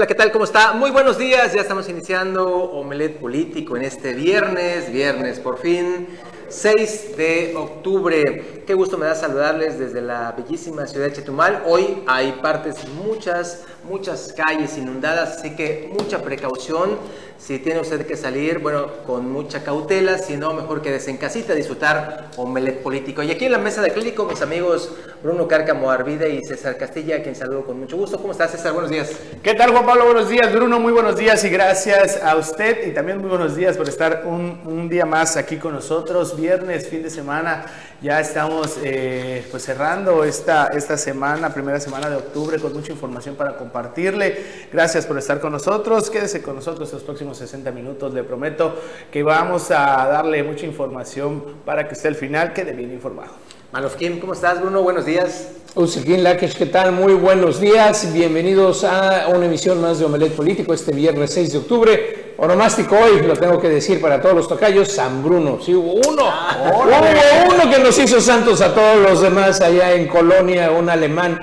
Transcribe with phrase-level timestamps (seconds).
[0.00, 0.32] Hola, ¿qué tal?
[0.32, 0.72] ¿Cómo está?
[0.72, 1.52] Muy buenos días.
[1.52, 6.08] Ya estamos iniciando Omelet Político en este viernes, viernes por fin,
[6.48, 8.62] 6 de octubre.
[8.66, 11.64] Qué gusto me da saludarles desde la bellísima ciudad de Chetumal.
[11.66, 16.98] Hoy hay partes, muchas, muchas calles inundadas, así que mucha precaución.
[17.38, 21.54] Si tiene usted que salir, bueno, con mucha cautela, si no, mejor quédese en casita
[21.54, 23.22] a disfrutar Omelet Político.
[23.22, 27.22] Y aquí en la mesa de clínico, mis amigos Bruno Cárcamo Arvide y César Castilla,
[27.22, 28.18] quien saludo con mucho gusto.
[28.18, 28.74] ¿Cómo estás, César?
[28.74, 29.10] Buenos días.
[29.42, 30.04] ¿Qué tal, Juan Pablo?
[30.04, 30.78] Buenos días, Bruno.
[30.78, 34.60] Muy buenos días y gracias a usted y también muy buenos días por estar un,
[34.66, 36.36] un día más aquí con nosotros.
[36.36, 37.64] Viernes, fin de semana,
[38.02, 43.34] ya estamos eh, pues cerrando esta, esta semana, primera semana de octubre, con mucha información
[43.34, 44.36] para compartirle.
[44.72, 46.10] Gracias por estar con nosotros.
[46.10, 48.12] Quédese con nosotros los próximos 60 minutos.
[48.12, 48.74] Le prometo
[49.12, 53.30] que vamos a darle mucha información para que usted al final quede bien informado.
[53.72, 54.82] Malofkim, ¿cómo estás, Bruno?
[54.82, 55.52] Buenos días.
[55.76, 56.90] Usikin Lakesh, ¿qué tal?
[56.90, 58.12] Muy buenos días.
[58.12, 62.34] Bienvenidos a una emisión más de Omelet Político este viernes 6 de octubre.
[62.38, 65.60] Onomástico hoy, lo tengo que decir para todos los tocayos, San Bruno.
[65.64, 66.24] Sí, hubo uno.
[66.24, 71.38] hubo uno que nos hizo santos a todos los demás allá en Colonia, un alemán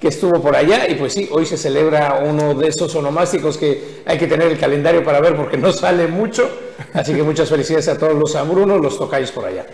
[0.00, 4.02] que estuvo por allá y pues sí, hoy se celebra uno de esos onomásticos que
[4.06, 6.48] hay que tener el calendario para ver porque no sale mucho.
[6.94, 9.66] Así que muchas felicidades a todos los San Bruno, los tocayos por allá.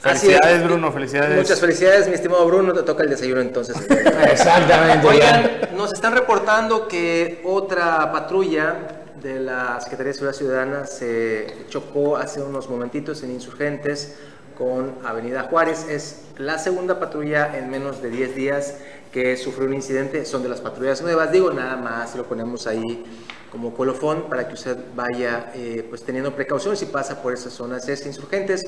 [0.00, 1.36] Felicidades, Bruno, felicidades.
[1.36, 2.72] Muchas felicidades, mi estimado Bruno.
[2.72, 3.76] Te toca el desayuno entonces.
[4.30, 5.06] Exactamente.
[5.06, 8.76] Oigan, nos están reportando que otra patrulla
[9.22, 14.16] de la Secretaría de Seguridad Ciudadana se chocó hace unos momentitos en Insurgentes
[14.58, 15.86] con Avenida Juárez.
[15.88, 18.74] Es la segunda patrulla en menos de 10 días
[19.14, 20.24] que sufrió un incidente.
[20.24, 21.30] Son de las patrullas nuevas.
[21.30, 23.04] Digo, nada más lo ponemos ahí
[23.48, 27.88] como colofón para que usted vaya eh, pues teniendo precaución si pasa por esas zonas.
[27.88, 28.62] Es Insurgentes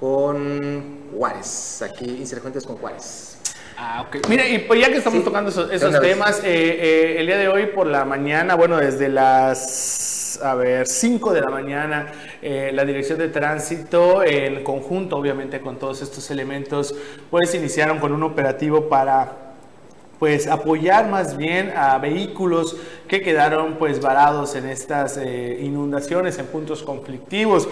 [0.00, 1.82] con Juárez.
[1.82, 3.36] Aquí Insurgentes con Juárez.
[3.76, 4.28] Ah, ok.
[4.30, 5.24] Mira, y pues ya que estamos Sí.
[5.26, 10.40] tocando esos, temas, eh, eh, el día de hoy por la mañana, bueno, desde las,
[10.42, 15.78] a ver, 5 de la mañana, eh, la Dirección de Tránsito, en conjunto, obviamente, con
[15.78, 16.94] todos estos elementos,
[17.30, 19.51] pues iniciaron con un operativo para
[20.22, 22.76] pues apoyar más bien a vehículos
[23.08, 27.66] que quedaron pues varados en estas eh, inundaciones en puntos conflictivos.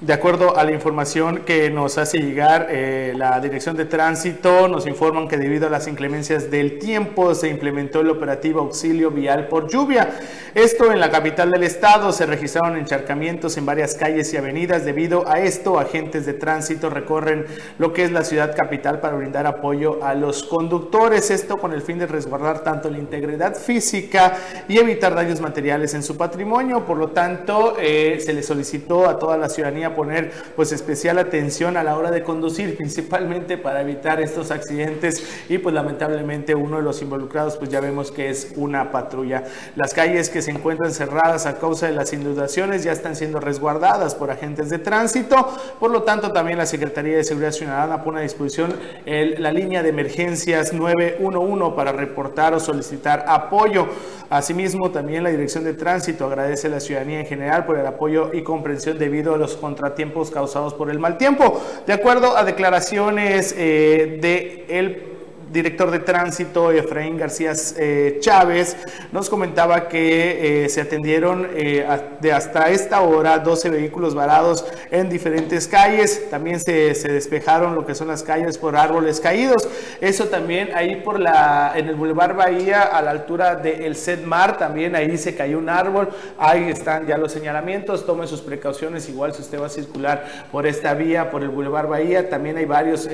[0.00, 4.86] De acuerdo a la información que nos hace llegar eh, la Dirección de Tránsito, nos
[4.86, 9.68] informan que debido a las inclemencias del tiempo se implementó el operativo auxilio vial por
[9.68, 10.18] lluvia.
[10.54, 14.86] Esto en la capital del estado se registraron encharcamientos en varias calles y avenidas.
[14.86, 17.44] Debido a esto, agentes de tránsito recorren
[17.78, 21.30] lo que es la ciudad capital para brindar apoyo a los conductores.
[21.30, 26.02] Esto con el fin de resguardar tanto la integridad física y evitar daños materiales en
[26.02, 26.86] su patrimonio.
[26.86, 31.76] Por lo tanto, eh, se le solicitó a toda la ciudadanía poner pues especial atención
[31.76, 36.82] a la hora de conducir, principalmente para evitar estos accidentes y pues lamentablemente uno de
[36.82, 39.44] los involucrados pues ya vemos que es una patrulla.
[39.76, 44.14] Las calles que se encuentran cerradas a causa de las inundaciones ya están siendo resguardadas
[44.14, 45.48] por agentes de tránsito,
[45.78, 48.74] por lo tanto también la Secretaría de Seguridad Ciudadana pone a disposición
[49.06, 53.86] el- la línea de emergencias 911 para reportar o solicitar apoyo.
[54.28, 58.30] Asimismo, también la Dirección de Tránsito agradece a la ciudadanía en general por el apoyo
[58.32, 61.62] y comprensión debido a los contratiempos causados por el mal tiempo.
[61.86, 65.09] De acuerdo a declaraciones eh, de el
[65.52, 68.76] director de tránsito Efraín García eh, Chávez
[69.10, 71.86] nos comentaba que eh, se atendieron eh,
[72.20, 76.30] de hasta esta hora 12 vehículos varados en diferentes calles.
[76.30, 79.68] También se, se despejaron lo que son las calles por árboles caídos.
[80.00, 84.94] Eso también ahí por la en el Boulevard Bahía a la altura del Sedmar también
[84.94, 86.10] ahí se cayó un árbol.
[86.38, 88.06] Ahí están ya los señalamientos.
[88.06, 89.08] Tome sus precauciones.
[89.08, 92.66] Igual si usted va a circular por esta vía por el Boulevard Bahía también hay
[92.66, 93.08] varios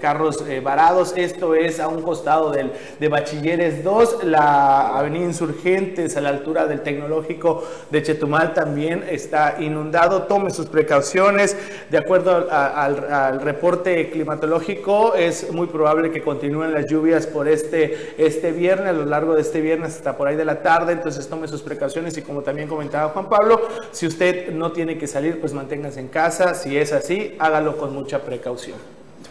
[0.00, 1.14] carros varados.
[1.16, 6.66] Esto es a un costado del, de Bachilleres 2, la Avenida Insurgentes a la altura
[6.66, 10.22] del Tecnológico de Chetumal también está inundado.
[10.22, 11.54] Tome sus precauciones.
[11.90, 18.52] De acuerdo al reporte climatológico, es muy probable que continúen las lluvias por este, este
[18.52, 20.94] viernes, a lo largo de este viernes hasta por ahí de la tarde.
[20.94, 23.60] Entonces tome sus precauciones y como también comentaba Juan Pablo,
[23.92, 26.54] si usted no tiene que salir, pues manténgase en casa.
[26.54, 28.78] Si es así, hágalo con mucha precaución.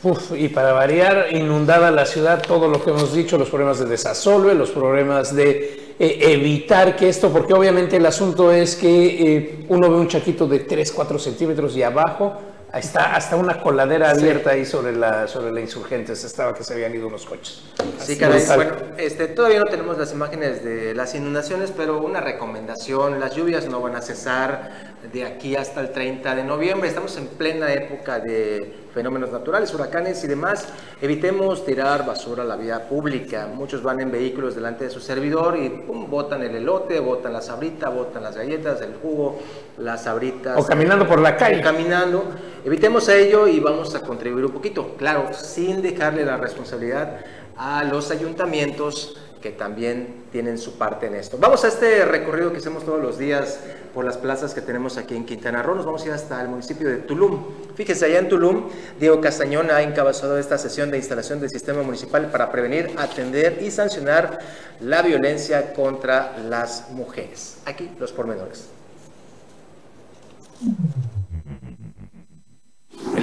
[0.01, 3.85] Uf, y para variar, inundada la ciudad, todo lo que hemos dicho, los problemas de
[3.85, 9.65] desasolve, los problemas de eh, evitar que esto, porque obviamente el asunto es que eh,
[9.67, 12.37] uno ve un chaquito de 3, 4 centímetros y abajo
[12.73, 16.93] Está hasta una coladera abierta ahí sobre la, sobre la insurgentes, estaba que se habían
[16.93, 17.63] ido los coches.
[17.97, 23.19] Sí, caray, bueno, este, todavía no tenemos las imágenes de las inundaciones, pero una recomendación,
[23.19, 27.25] las lluvias no van a cesar de aquí hasta el 30 de noviembre, estamos en
[27.25, 30.67] plena época de fenómenos naturales, huracanes y demás,
[31.01, 33.47] evitemos tirar basura a la vía pública.
[33.53, 37.41] Muchos van en vehículos delante de su servidor y pum, botan el elote, botan la
[37.41, 39.39] sabrita, botan las galletas, el jugo,
[39.77, 40.57] las sabritas.
[40.57, 41.61] O caminando por la calle.
[41.61, 42.23] Caminando.
[42.65, 47.19] Evitemos ello y vamos a contribuir un poquito, claro, sin dejarle la responsabilidad
[47.55, 51.37] a los ayuntamientos que también tienen su parte en esto.
[51.39, 53.59] Vamos a este recorrido que hacemos todos los días
[53.93, 55.75] por las plazas que tenemos aquí en Quintana Roo.
[55.75, 57.45] Nos vamos a ir hasta el municipio de Tulum.
[57.75, 58.69] Fíjense, allá en Tulum,
[58.99, 63.71] Diego Castañón ha encabezado esta sesión de instalación del sistema municipal para prevenir, atender y
[63.71, 64.39] sancionar
[64.81, 67.57] la violencia contra las mujeres.
[67.65, 68.69] Aquí los pormenores.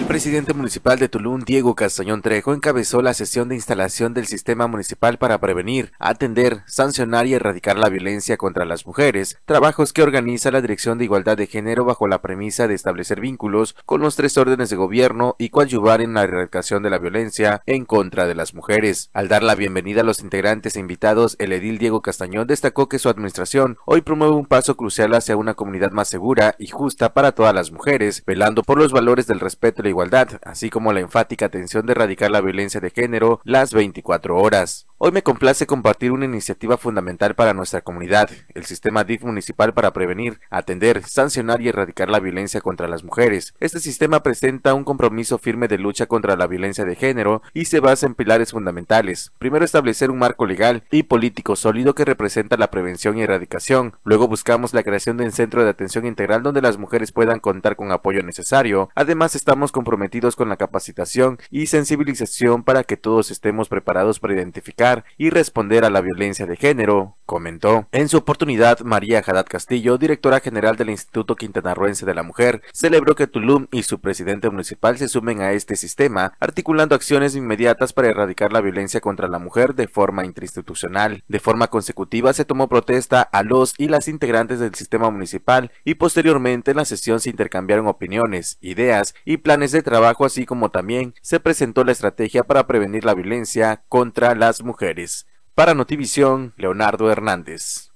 [0.07, 4.69] El presidente municipal de Tulum, Diego Castañón Trejo, encabezó la sesión de instalación del sistema
[4.69, 10.53] municipal para prevenir, atender, sancionar y erradicar la violencia contra las mujeres, trabajos que organiza
[10.53, 14.39] la Dirección de Igualdad de Género bajo la premisa de establecer vínculos con los tres
[14.39, 18.55] órdenes de gobierno y coadyuvar en la erradicación de la violencia en contra de las
[18.55, 19.11] mujeres.
[19.13, 23.01] Al dar la bienvenida a los integrantes e invitados, el edil Diego Castañón destacó que
[23.01, 27.33] su administración hoy promueve un paso crucial hacia una comunidad más segura y justa para
[27.33, 31.47] todas las mujeres, velando por los valores del respeto la igualdad, así como la enfática
[31.47, 34.87] atención de erradicar la violencia de género las 24 horas.
[34.99, 39.93] Hoy me complace compartir una iniciativa fundamental para nuestra comunidad, el sistema DIF municipal para
[39.93, 43.53] prevenir, atender, sancionar y erradicar la violencia contra las mujeres.
[43.61, 47.81] Este sistema presenta un compromiso firme de lucha contra la violencia de género y se
[47.81, 49.33] basa en pilares fundamentales.
[49.39, 53.97] Primero establecer un marco legal y político sólido que representa la prevención y erradicación.
[54.03, 57.77] Luego buscamos la creación de un centro de atención integral donde las mujeres puedan contar
[57.77, 58.89] con apoyo necesario.
[58.95, 64.86] Además estamos comprometidos con la capacitación y sensibilización para que todos estemos preparados para identificar
[65.19, 67.89] y responder a la violencia de género, comentó.
[67.91, 73.17] En su oportunidad, María Haddad Castillo, directora general del Instituto Quintanarroense de la Mujer, celebró
[73.17, 78.09] que Tulum y su presidente municipal se sumen a este sistema, articulando acciones inmediatas para
[78.09, 81.25] erradicar la violencia contra la mujer de forma interinstitucional.
[81.27, 85.95] De forma consecutiva se tomó protesta a los y las integrantes del sistema municipal y
[85.95, 91.15] posteriormente en la sesión se intercambiaron opiniones, ideas y planes de trabajo así como también
[91.23, 95.27] se presentó la estrategia para prevenir la violencia contra las mujeres mujeres.
[95.55, 97.93] Para Notivisión, Leonardo Hernández.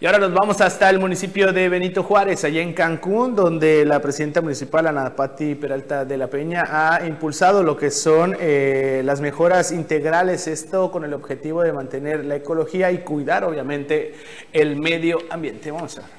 [0.00, 4.00] Y ahora nos vamos hasta el municipio de Benito Juárez, allá en Cancún, donde la
[4.00, 9.20] presidenta municipal, Ana Patti Peralta de la Peña, ha impulsado lo que son eh, las
[9.20, 14.14] mejoras integrales, esto con el objetivo de mantener la ecología y cuidar, obviamente,
[14.52, 15.70] el medio ambiente.
[15.70, 16.10] Vamos a ver.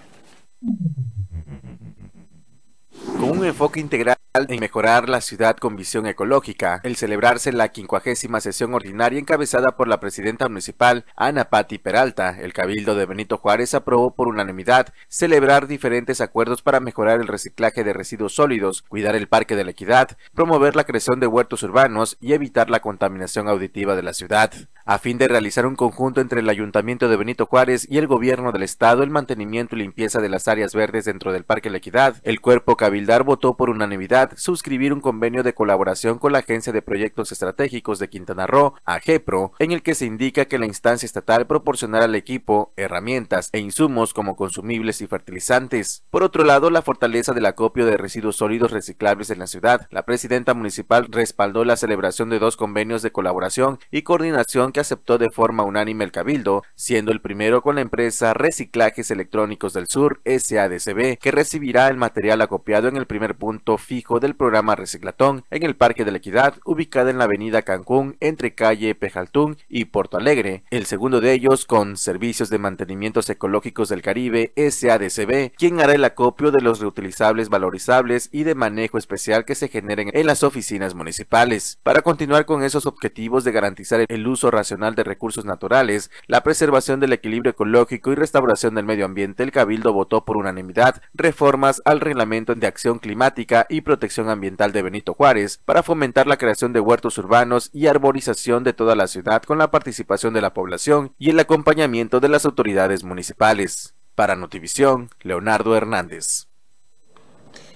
[3.20, 8.42] Con un enfoque integral en mejorar la ciudad con visión ecológica, el celebrarse la quincuagésima
[8.42, 13.76] sesión ordinaria encabezada por la presidenta municipal Ana Patti Peralta, el Cabildo de Benito Juárez
[13.76, 19.28] aprobó por unanimidad celebrar diferentes acuerdos para mejorar el reciclaje de residuos sólidos, cuidar el
[19.28, 23.96] Parque de la Equidad, promover la creación de huertos urbanos y evitar la contaminación auditiva
[23.96, 24.52] de la ciudad.
[24.86, 28.52] A fin de realizar un conjunto entre el Ayuntamiento de Benito Juárez y el Gobierno
[28.52, 32.18] del Estado el mantenimiento y limpieza de las áreas verdes dentro del Parque La Equidad,
[32.24, 36.82] el cuerpo cabildar votó por unanimidad suscribir un convenio de colaboración con la Agencia de
[36.82, 41.48] Proyectos Estratégicos de Quintana Roo, AGEPRO, en el que se indica que la instancia estatal
[41.48, 46.04] proporcionará al equipo herramientas e insumos como consumibles y fertilizantes.
[46.10, 49.88] Por otro lado, la fortaleza del acopio de residuos sólidos reciclables en la ciudad.
[49.92, 55.18] La presidenta municipal respaldó la celebración de dos convenios de colaboración y coordinación que aceptó
[55.18, 60.22] de forma unánime el Cabildo, siendo el primero con la empresa Reciclajes Electrónicos del Sur,
[60.26, 65.64] SADCB, que recibirá el material acopiado en el primer punto fijo del programa Reciclatón en
[65.64, 70.18] el Parque de la Equidad, ubicada en la avenida Cancún entre calle Pejaltún y Porto
[70.18, 70.64] Alegre.
[70.72, 76.04] El segundo de ellos con Servicios de Mantenimientos Ecológicos del Caribe, SADCB, quien hará el
[76.04, 80.96] acopio de los reutilizables valorizables y de manejo especial que se generen en las oficinas
[80.96, 81.80] municipales.
[81.84, 87.00] Para continuar con esos objetivos de garantizar el uso racional de recursos naturales, la preservación
[87.00, 92.00] del equilibrio ecológico y restauración del medio ambiente, el Cabildo votó por unanimidad reformas al
[92.00, 96.80] Reglamento de Acción Climática y Protección Ambiental de Benito Juárez para fomentar la creación de
[96.80, 101.30] huertos urbanos y arborización de toda la ciudad con la participación de la población y
[101.30, 103.96] el acompañamiento de las autoridades municipales.
[104.16, 106.53] Para Notivisión, Leonardo Hernández.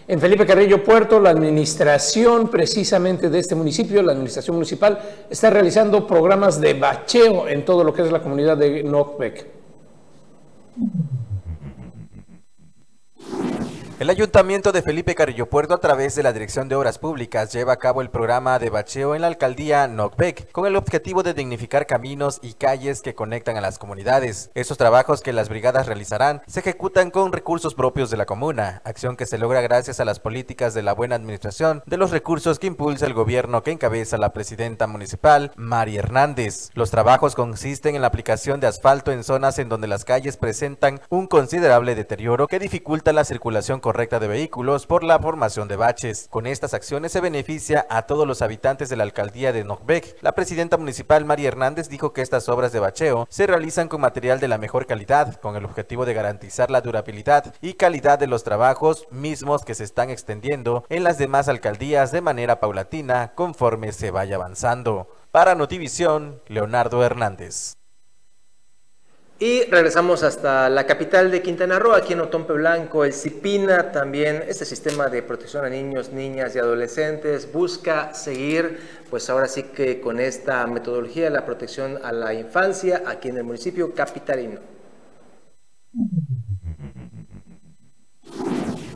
[0.09, 4.99] En Felipe Carrillo Puerto, la administración precisamente de este municipio, la administración municipal,
[5.29, 9.47] está realizando programas de bacheo en todo lo que es la comunidad de Nocbec.
[13.99, 17.73] El Ayuntamiento de Felipe Carrillo Puerto, a través de la Dirección de Obras Públicas, lleva
[17.73, 21.87] a cabo el programa de bacheo en la alcaldía Nocbec, con el objetivo de dignificar
[21.87, 24.51] caminos y calles que conectan a las comunidades.
[24.53, 29.15] Estos trabajos que las brigadas realizarán se ejecutan con recursos propios de la comuna, acción
[29.15, 32.67] que se logra gracias a las políticas de la buena administración de los recursos que
[32.67, 36.69] impulsa el gobierno que encabeza la presidenta municipal, María Hernández.
[36.75, 41.01] Los trabajos consisten en la aplicación de asfalto en zonas en donde las calles presentan
[41.09, 46.27] un considerable deterioro que dificulta la circulación correcta de vehículos por la formación de baches.
[46.29, 50.17] Con estas acciones se beneficia a todos los habitantes de la alcaldía de Nogbec.
[50.19, 54.41] La presidenta municipal María Hernández dijo que estas obras de bacheo se realizan con material
[54.41, 58.43] de la mejor calidad, con el objetivo de garantizar la durabilidad y calidad de los
[58.43, 64.11] trabajos mismos que se están extendiendo en las demás alcaldías de manera paulatina conforme se
[64.11, 65.07] vaya avanzando.
[65.31, 67.76] Para Notivisión, Leonardo Hernández.
[69.39, 74.43] Y regresamos hasta la capital de Quintana Roo, aquí en Otompe Blanco, el CIPINA también,
[74.47, 78.79] este sistema de protección a niños, niñas y adolescentes busca seguir,
[79.11, 83.37] pues ahora sí que con esta metodología de la protección a la infancia aquí en
[83.37, 84.59] el municipio capitalino.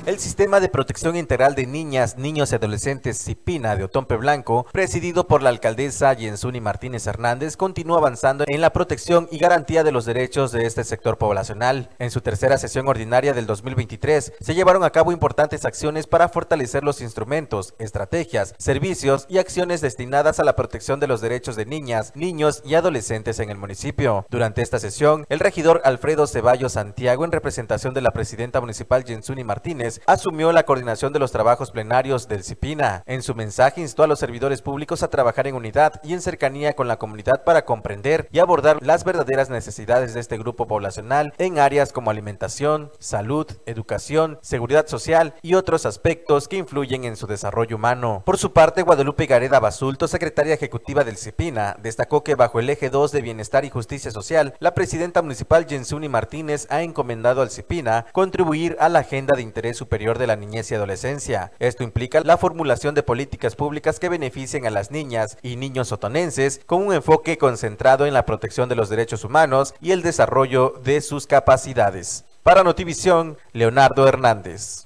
[0.08, 5.27] El Sistema de Protección Integral de Niñas, Niños y Adolescentes CIPINA de Otompe Blanco, presidido
[5.27, 10.05] por la alcaldesa Yensuni Martínez Hernández, continúa avanzando en la protección y garantía de los
[10.05, 11.91] derechos de este sector poblacional.
[12.00, 16.84] En su tercera sesión ordinaria del 2023, se llevaron a cabo importantes acciones para fortalecer
[16.84, 22.12] los instrumentos, estrategias, servicios y acciones destinadas a la protección de los derechos de niñas,
[22.15, 24.25] niños y adolescentes en el municipio.
[24.31, 29.43] Durante esta sesión, el regidor Alfredo Ceballos Santiago, en representación de la presidenta municipal Yensuni
[29.43, 33.04] Martínez, asumió la coordinación de los trabajos plenarios del CIPINA.
[33.06, 36.74] En su mensaje instó a los servidores públicos a trabajar en unidad y en cercanía
[36.74, 41.60] con la comunidad para comprender y abordar las verdaderas necesidades de este grupo poblacional en
[41.60, 47.76] áreas como alimentación, salud, educación, seguridad social y otros aspectos que influyen en su desarrollo
[47.76, 48.22] humano.
[48.26, 52.90] Por su parte, Guadalupe Gareda Basulto, secretaria ejecutiva del CIPINA, destacó que bajo el eje
[52.90, 58.06] 2 de Bienestar y Justicia Social, la presidenta municipal Jensuni Martínez ha encomendado al CIPINA
[58.12, 61.54] contribuir a la agenda de interés superior de la niñez y adolescencia.
[61.58, 66.62] Esto implica la formulación de políticas públicas que beneficien a las niñas y niños sotonenses
[66.68, 71.02] con un enfoque concentrado en la protección de los derechos humanos y el desarrollo de
[71.02, 72.26] sus capacidades.
[72.44, 74.86] Para Notivisión, Leonardo Hernández.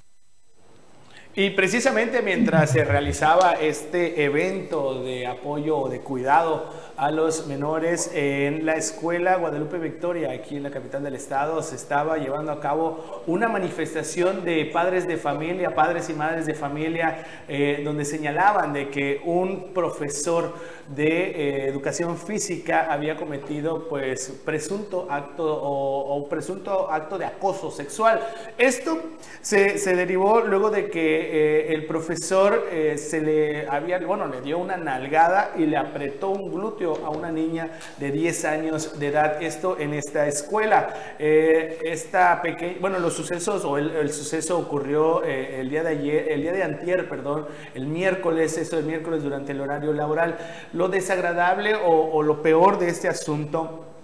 [1.34, 8.10] Y precisamente mientras se realizaba este evento de apoyo o de cuidado a los menores
[8.14, 12.60] en la escuela Guadalupe Victoria, aquí en la capital del estado, se estaba llevando a
[12.60, 18.72] cabo una manifestación de padres de familia, padres y madres de familia, eh, donde señalaban
[18.72, 20.54] de que un profesor
[20.88, 28.20] de eh, educación física había cometido pues presunto acto o, presunto acto de acoso sexual.
[28.56, 29.00] Esto
[29.42, 32.64] se, derivó luego de que eh, el profesor
[32.96, 37.30] se le había, bueno, le dio una nalgada y le apretó un glúteo a una
[37.30, 40.94] niña de 10 años de edad, esto en esta escuela.
[41.18, 46.32] Eh, esta pequeña, bueno, los sucesos o el, suceso ocurrió eh, el día de ayer,
[46.32, 50.36] el día de antier, perdón, el miércoles, esto el miércoles durante el horario laboral.
[50.72, 53.95] Lo desagradable o lo peor de este asunto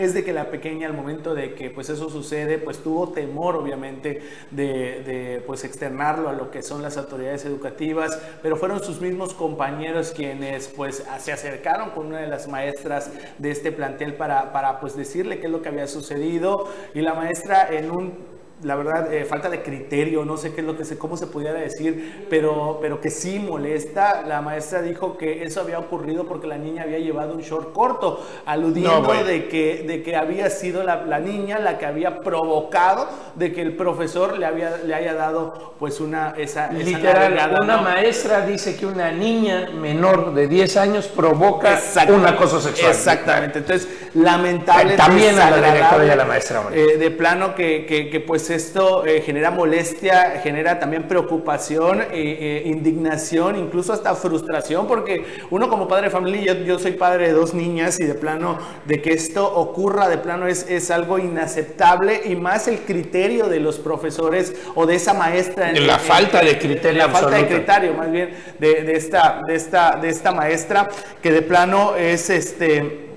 [0.00, 3.56] es de que la pequeña al momento de que pues eso sucede pues tuvo temor
[3.56, 9.34] obviamente de, pues externarlo a lo que son las autoridades educativas pero fueron sus mismos
[9.34, 14.80] compañeros quienes pues se acercaron con una de las maestras de este plantel para, para
[14.80, 19.12] pues decirle qué es lo que había sucedido y la maestra en un la verdad,
[19.12, 22.26] eh, falta de criterio, no sé qué es lo que se, cómo se pudiera decir,
[22.28, 24.22] pero, pero que sí molesta.
[24.26, 28.24] La maestra dijo que eso había ocurrido porque la niña había llevado un short corto,
[28.44, 33.52] aludiendo de, que, de que había sido la, la, niña la que había provocado de
[33.52, 38.76] que el profesor le, había, le haya dado pues una esa, Literal, una maestra dice
[38.76, 42.90] que una niña menor de 10 años provoca un acoso sexual.
[42.90, 43.60] Exactamente.
[43.60, 44.96] Entonces, lamentable.
[44.96, 46.62] También a la directora y a la maestra.
[46.72, 52.06] Eh, de plano que, que, que pues esto eh, genera molestia, genera también preocupación, eh,
[52.12, 57.32] eh, indignación, incluso hasta frustración, porque uno como padre de familia, yo, soy padre de
[57.32, 62.22] dos niñas y de plano de que esto ocurra, de plano es, es algo inaceptable
[62.24, 65.70] y más el criterio de los profesores o de esa maestra.
[65.70, 66.98] En, la falta de criterio.
[66.98, 70.88] La falta de criterio, más bien, de, de, esta, de, esta, de esta maestra
[71.22, 73.09] que de plano es este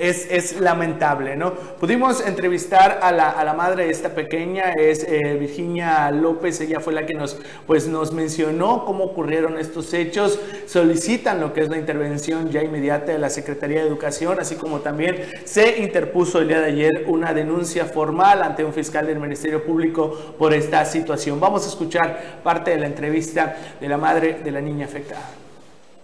[0.00, 1.52] es, lamentable, ¿no?
[1.52, 6.80] Pudimos entrevistar a la, a la madre de esta pequeña, es eh, Virginia López, ella
[6.80, 11.68] fue la que nos, pues, nos mencionó cómo ocurrieron estos hechos, solicitan lo que es
[11.68, 16.48] la intervención ya inmediata de la Secretaría de Educación, así como también se interpuso el
[16.48, 21.40] día de ayer una denuncia formal ante un fiscal del Ministerio Público por esta situación.
[21.40, 25.49] Vamos a escuchar parte de la entrevista de la madre de la niña afectada.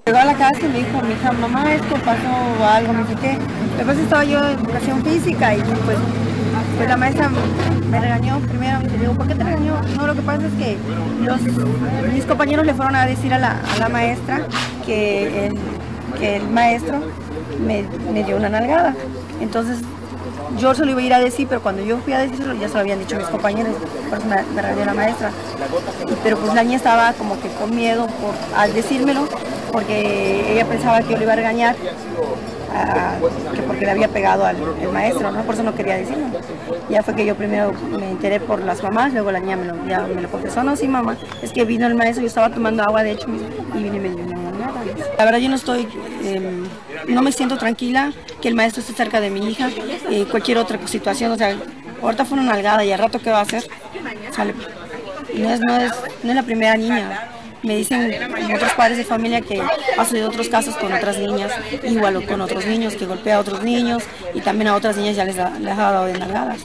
[0.06, 3.16] Llegó a la casa y me dijo, mi hija, mamá, esto pasó algo, me dije,
[3.20, 3.38] ¿qué?
[3.76, 5.98] Después estaba yo en educación física y pues,
[6.76, 7.28] pues la maestra
[7.90, 9.82] me regañó primero, me dijo, ¿por qué te regañó?
[9.96, 10.78] No, lo que pasa es que
[12.12, 14.46] mis compañeros le fueron a decir a la, maestra
[14.86, 15.58] que el,
[16.20, 17.00] que el maestro
[17.66, 18.94] me, dio una nalgada.
[19.40, 19.78] Entonces
[20.56, 22.68] yo se lo iba a ir a decir, pero cuando yo fui a decirlo ya
[22.68, 23.74] se lo habían dicho mis compañeros,
[24.08, 25.32] por eso me, me la maestra.
[26.22, 29.26] pero pues la niña estaba como que con miedo por, al decírmelo,
[29.72, 31.76] porque ella pensaba que yo le iba a regañar,
[33.54, 34.56] que porque le había pegado al
[34.92, 35.42] maestro, ¿no?
[35.42, 36.26] Por eso no quería decirlo.
[36.88, 39.74] Ya fue que yo primero me enteré por las mamás, luego la niña me lo,
[39.74, 43.02] me lo confesó, no, sí mamá, es que vino el maestro, yo estaba tomando agua
[43.02, 43.26] de hecho
[43.74, 44.72] y vine y me dio una
[45.18, 45.88] La verdad yo no estoy,
[46.24, 46.66] em,
[47.08, 49.68] no me siento tranquila que el maestro esté cerca de mi hija,
[50.10, 51.56] eh, cualquier otra situación, o sea,
[52.02, 53.64] ahorita fue una nalgada y al rato qué va a hacer,
[55.34, 55.92] no es, no es,
[56.22, 57.30] no es la primera niña,
[57.62, 58.12] me dicen
[58.54, 61.52] otros padres de familia que ha sucedido otros casos con otras niñas,
[61.84, 64.02] igual con otros niños, que golpea a otros niños
[64.34, 66.64] y también a otras niñas ya les, ha, les ha dado de nalgadas.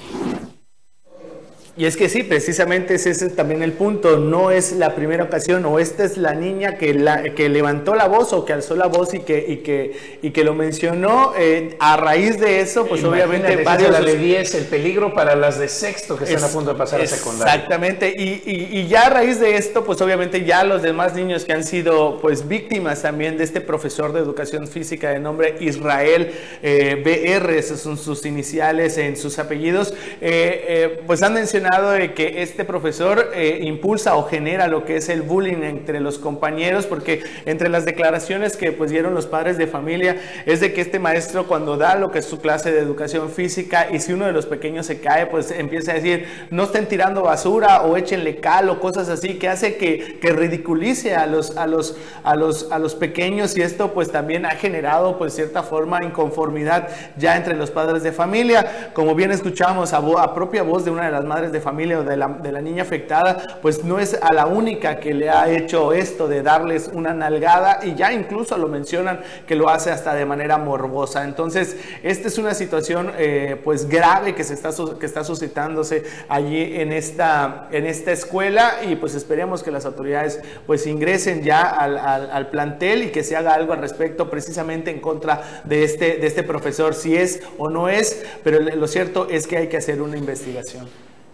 [1.81, 4.17] Y es que sí, precisamente ese es también el punto.
[4.17, 8.07] No es la primera ocasión o esta es la niña que, la, que levantó la
[8.07, 11.33] voz o que alzó la voz y que, y que, y que lo mencionó.
[11.35, 13.89] Eh, a raíz de eso, pues obviamente varios...
[13.89, 17.01] La de 10, el peligro para las de sexto que están a punto de pasar
[17.01, 17.51] a secundaria.
[17.51, 18.13] Exactamente.
[18.15, 21.63] Y, y, ya a raíz de esto, pues obviamente ya los demás niños que han
[21.63, 27.57] sido pues víctimas también de este profesor de educación física de nombre Israel eh, BR,
[27.57, 33.31] esos son sus iniciales en sus apellidos, eh, pues han mencionado de que este profesor
[33.33, 37.85] eh, impulsa o genera lo que es el bullying entre los compañeros, porque entre las
[37.85, 41.95] declaraciones que pues dieron los padres de familia es de que este maestro cuando da
[41.95, 44.99] lo que es su clase de educación física y si uno de los pequeños se
[44.99, 49.39] cae, pues empieza a decir, no estén tirando basura o échenle cal o cosas así,
[49.39, 53.61] que hace que, que ridiculice a los, a, los, a, los, a los pequeños y
[53.61, 58.91] esto pues también ha generado pues cierta forma inconformidad ya entre los padres de familia.
[58.93, 62.03] Como bien escuchamos a, a propia voz de una de las madres de familia o
[62.03, 65.49] de la, de la, niña afectada, pues no es a la única que le ha
[65.49, 70.13] hecho esto de darles una nalgada y ya incluso lo mencionan que lo hace hasta
[70.13, 71.23] de manera morbosa.
[71.23, 76.79] Entonces, esta es una situación eh, pues grave que, se está, que está suscitándose allí
[76.81, 81.97] en esta, en esta escuela y pues esperemos que las autoridades pues ingresen ya al,
[81.97, 86.27] al, plantel y que se haga algo al respecto precisamente en contra de este, de
[86.27, 90.01] este profesor, si es o no es, pero lo cierto es que hay que hacer
[90.01, 90.87] una investigación.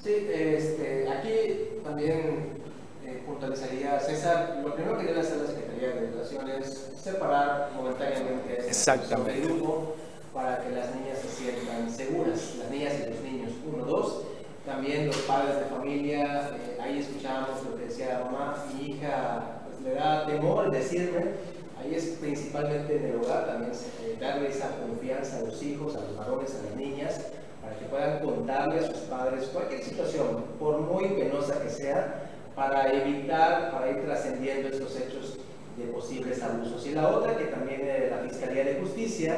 [0.08, 2.62] Sí, este, aquí también
[3.06, 8.70] eh, puntualizaría César, lo primero que debe hacer la Secretaría de Educación es separar momentáneamente
[8.70, 9.96] este grupo
[10.34, 13.52] para que las niñas se sientan seguras, las niñas y los niños.
[13.70, 14.24] Uno, dos,
[14.66, 19.82] también los padres de familia, eh, ahí escuchábamos lo que decía mamá, mi hija pues,
[19.82, 21.34] le da temor decirme,
[21.82, 26.00] ahí es principalmente en el hogar también eh, darle esa confianza a los hijos, a
[26.00, 27.26] los varones, a las niñas,
[27.68, 32.92] para que puedan contarle a sus padres cualquier situación, por muy penosa que sea, para
[32.92, 35.38] evitar, para ir trascendiendo estos hechos
[35.78, 36.86] de posibles abusos.
[36.88, 39.36] Y la otra, que también eh, la Fiscalía de Justicia,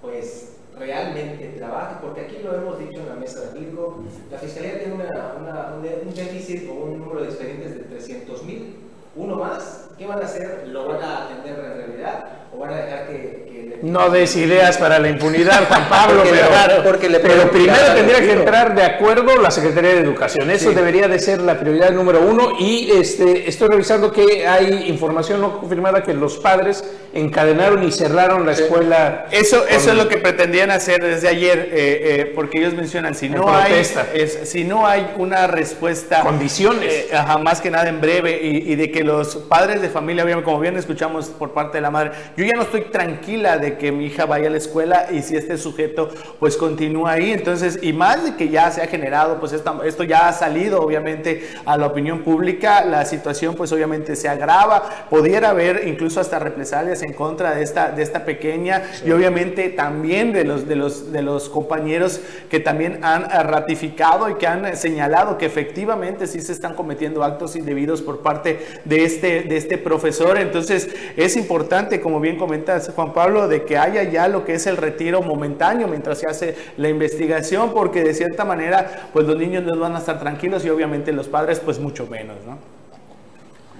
[0.00, 4.78] pues realmente trabaje, porque aquí lo hemos dicho en la mesa de público, la Fiscalía
[4.78, 8.76] tiene un déficit o un número de expedientes de 300 mil,
[9.14, 10.68] uno más, ¿qué van a hacer?
[10.68, 12.41] ¿Lo van a atender en realidad?
[12.54, 13.42] ¿O van a dejar que
[13.82, 18.74] no des ideas para la impunidad, Juan Pablo, pero, porque pero primero tendría que entrar
[18.74, 20.50] de acuerdo la Secretaría de Educación.
[20.50, 22.52] Eso debería de ser la prioridad número uno.
[22.60, 28.46] Y este, estoy revisando que hay información no confirmada que los padres encadenaron y cerraron
[28.46, 29.26] la escuela.
[29.32, 33.28] Eso, eso es lo que pretendían hacer desde ayer, eh, eh, porque ellos mencionan, si
[33.28, 33.82] no, hay,
[34.14, 36.20] es, si no hay una respuesta...
[36.20, 37.06] Condiciones.
[37.10, 40.60] Eh, más que nada en breve, y, y de que los padres de familia, como
[40.60, 44.06] bien escuchamos por parte de la madre, yo ya no estoy tranquila de que mi
[44.06, 47.32] hija vaya a la escuela y si este sujeto pues continúa ahí.
[47.32, 51.48] Entonces, y más de que ya se ha generado, pues esto ya ha salido obviamente
[51.64, 57.02] a la opinión pública, la situación pues obviamente se agrava, pudiera haber incluso hasta represalias
[57.02, 61.22] en contra de esta, de esta pequeña y obviamente también de los, de, los, de
[61.22, 66.74] los compañeros que también han ratificado y que han señalado que efectivamente sí se están
[66.74, 70.38] cometiendo actos indebidos por parte de este, de este profesor.
[70.38, 74.66] Entonces, es importante, como bien comentas, Juan Pablo, de que haya ya lo que es
[74.66, 79.64] el retiro momentáneo mientras se hace la investigación, porque de cierta manera, pues los niños
[79.64, 82.58] no van a estar tranquilos y obviamente los padres, pues mucho menos, ¿no?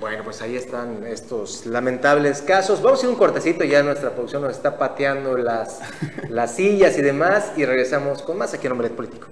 [0.00, 2.82] Bueno, pues ahí están estos lamentables casos.
[2.82, 5.80] Vamos a ir un cortecito, ya nuestra producción nos está pateando las,
[6.28, 9.28] las sillas y demás, y regresamos con más aquí en Hombre Político.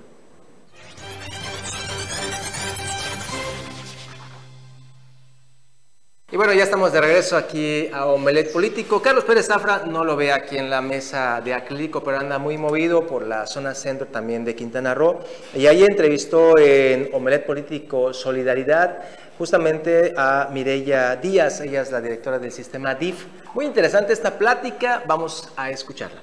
[6.33, 9.03] Y bueno, ya estamos de regreso aquí a Omelet Político.
[9.03, 12.57] Carlos Pérez Zafra no lo ve aquí en la mesa de acrílico, pero anda muy
[12.57, 15.19] movido por la zona centro también de Quintana Roo.
[15.57, 18.99] Y ahí entrevistó en Omelet Político Solidaridad
[19.38, 23.27] justamente a Mireya Díaz, ella es la directora del sistema DIF.
[23.53, 26.21] Muy interesante esta plática, vamos a escucharla.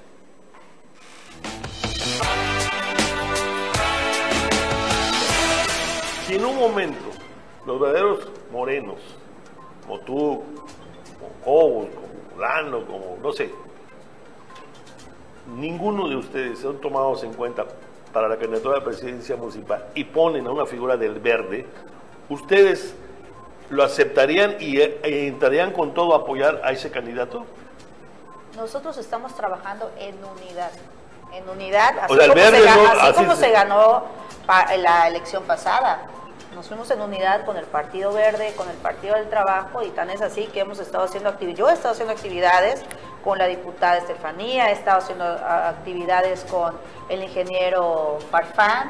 [6.25, 7.11] Si en un momento
[7.65, 9.16] los verdaderos morenos
[9.87, 10.43] como tú,
[11.19, 13.49] como Cobos, como Lano, como no sé,
[15.55, 17.65] ninguno de ustedes son tomados en cuenta
[18.13, 21.65] para la candidatura de la presidencia municipal y ponen a una figura del verde,
[22.29, 22.93] ustedes
[23.69, 27.45] lo aceptarían y e, e entrarían con todo a apoyar a ese candidato?
[28.55, 30.71] Nosotros estamos trabajando en unidad.
[31.33, 33.51] En unidad, así, O sea, el como, se, ga- no- así así como se- se
[33.51, 34.03] ganó
[34.77, 36.07] la elección pasada.
[36.57, 40.09] Nos fuimos en unidad con el Partido Verde, con el Partido del Trabajo y tan
[40.09, 41.59] es así que hemos estado haciendo actividades.
[41.59, 42.83] Yo he estado haciendo actividades
[43.23, 46.73] con la diputada Estefanía, he estado haciendo ah, actividades con
[47.09, 48.89] el ingeniero Farfán.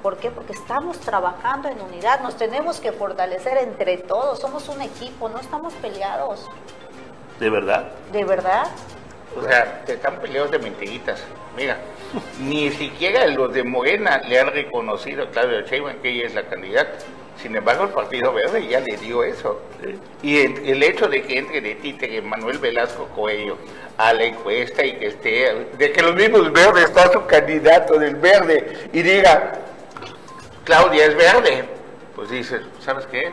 [0.00, 0.30] ¿Por qué?
[0.30, 5.40] Porque estamos trabajando en unidad, nos tenemos que fortalecer entre todos, somos un equipo, no
[5.40, 6.46] estamos peleados,
[7.40, 7.90] ¿De verdad?
[8.12, 8.68] de verdad.
[9.38, 11.22] O sea, te están peleados de mentiritas.
[11.56, 11.78] Mira,
[12.40, 16.42] ni siquiera los de Morena le han reconocido a Claudia Sheinbaum que ella es la
[16.42, 16.98] candidata.
[17.40, 19.60] Sin embargo, el Partido Verde ya le dio eso.
[20.22, 23.56] Y el, el hecho de que entre de títere Manuel Velasco Coello
[23.96, 28.16] a la encuesta y que esté, de que los mismos verdes está su candidato del
[28.16, 29.52] verde y diga,
[30.64, 31.64] Claudia es verde,
[32.14, 33.32] pues dices, ¿sabes qué?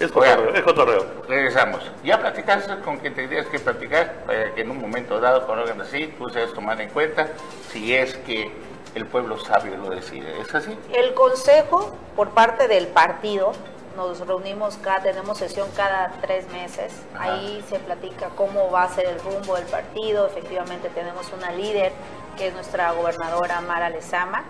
[0.00, 1.06] Es cotorreo, es cotorreo.
[1.26, 1.80] Regresamos.
[2.04, 5.88] Ya platicaste con quien tendrías que platicar para que en un momento dado, con órganos
[5.88, 7.28] así, tú seas tomar en cuenta
[7.70, 8.52] si es que
[8.94, 10.40] el pueblo sabio lo decide.
[10.40, 10.78] ¿Es así?
[10.92, 13.52] El consejo, por parte del partido,
[13.96, 16.92] nos reunimos cada, tenemos sesión cada tres meses.
[17.14, 17.32] Ajá.
[17.32, 20.28] Ahí se platica cómo va a ser el rumbo del partido.
[20.28, 21.92] Efectivamente tenemos una líder
[22.36, 24.44] que es nuestra gobernadora Mara Lezama.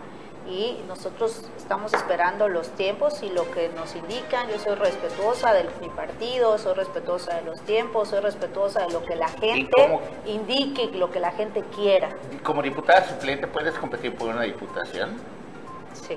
[0.49, 4.49] Y nosotros estamos esperando los tiempos y lo que nos indican.
[4.49, 9.05] Yo soy respetuosa de mi partido, soy respetuosa de los tiempos, soy respetuosa de lo
[9.05, 12.09] que la gente indique y lo que la gente quiera.
[12.43, 15.11] Como diputada suplente, ¿puedes competir por una diputación?
[15.93, 16.17] Sí.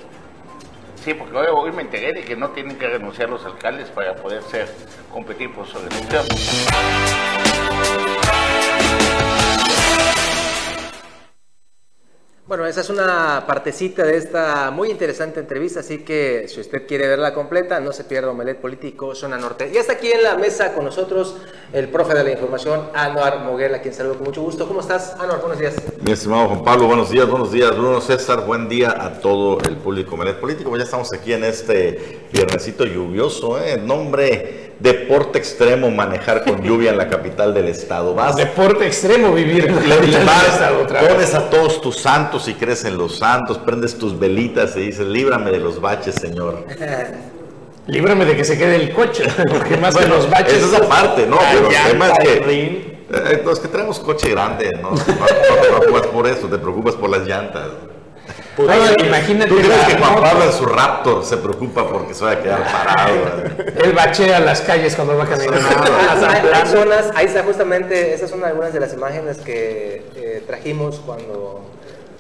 [1.04, 4.16] Sí, porque hoy, hoy me enteré de que no tienen que renunciar los alcaldes para
[4.16, 4.70] poder ser
[5.12, 6.26] competir por su elección.
[12.52, 17.08] Bueno, esa es una partecita de esta muy interesante entrevista, así que si usted quiere
[17.08, 19.72] verla completa, no se pierda Omelet Político, Zona Norte.
[19.74, 21.38] Ya está aquí en la mesa con nosotros
[21.72, 24.68] el profe de la información, Anuar Moguel, a quien saludo con mucho gusto.
[24.68, 25.40] ¿Cómo estás, Anuar?
[25.40, 25.76] Buenos días.
[26.02, 29.78] Mi estimado Juan Pablo, buenos días, buenos días, Bruno César, buen día a todo el
[29.78, 30.76] público Melet Político.
[30.76, 33.78] Ya estamos aquí en este viernesito lluvioso, ¿eh?
[33.78, 38.14] nombre deporte extremo, manejar con lluvia en la capital del estado.
[38.14, 41.12] Vas, Deporte extremo vivir en la capital vas, del estado otra vez.
[41.12, 45.06] pones a todos tus santos y crees en los santos, prendes tus velitas y dices,
[45.06, 46.66] líbrame de los baches, Señor.
[47.88, 50.54] Líbrame de que se quede el coche, porque más que los baches.
[50.54, 51.38] Esa es aparte, ¿no?
[51.38, 53.02] la Pero el tema es que...
[53.14, 54.92] Eh, no, es que traemos coche grande, ¿no?
[54.92, 57.68] No, no te preocupas por eso, te preocupas por las llantas.
[58.58, 60.16] Oye, imagínate ¿Tú crees la que Juan.
[60.22, 63.16] Pablo en su Raptor se preocupa porque se va a quedar parado?
[63.84, 65.68] Él bachea las calles cuando va caminando.
[66.30, 71.00] hay, hay zonas, ahí está justamente, esas son algunas de las imágenes que eh, trajimos
[71.06, 71.62] cuando,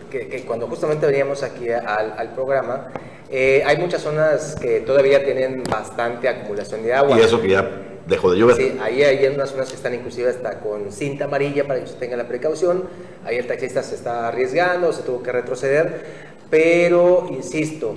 [0.09, 2.87] que, que cuando justamente veníamos aquí al, al programa.
[3.29, 7.17] Eh, hay muchas zonas que todavía tienen bastante acumulación de agua.
[7.17, 7.65] Y eso que ya
[8.11, 8.55] dejó de llover.
[8.57, 11.97] Sí, ahí hay unas zonas que están inclusive hasta con cinta amarilla para que usted
[11.97, 12.83] tenga la precaución.
[13.25, 16.05] Ahí el taxista se está arriesgando, se tuvo que retroceder.
[16.51, 17.95] Pero, insisto,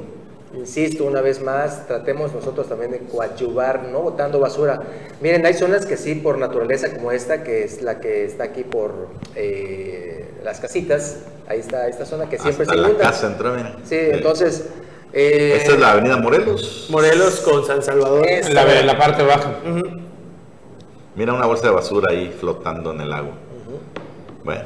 [0.57, 4.81] insisto una vez más, tratemos nosotros también de coadyuvar, no botando basura.
[5.21, 8.63] Miren, hay zonas que sí, por naturaleza como esta, que es la que está aquí
[8.63, 11.19] por eh, las casitas.
[11.49, 13.05] Ahí está esta zona que siempre Hasta se la inunda.
[13.05, 13.77] casa entró, mira.
[13.85, 14.65] Sí, entonces...
[15.13, 16.87] eh, Esta es la avenida Morelos.
[16.91, 18.25] Morelos con San Salvador.
[18.27, 19.57] Esta- la, la parte baja.
[21.17, 23.33] Mira una bolsa de basura ahí flotando en el agua.
[24.45, 24.63] Bueno,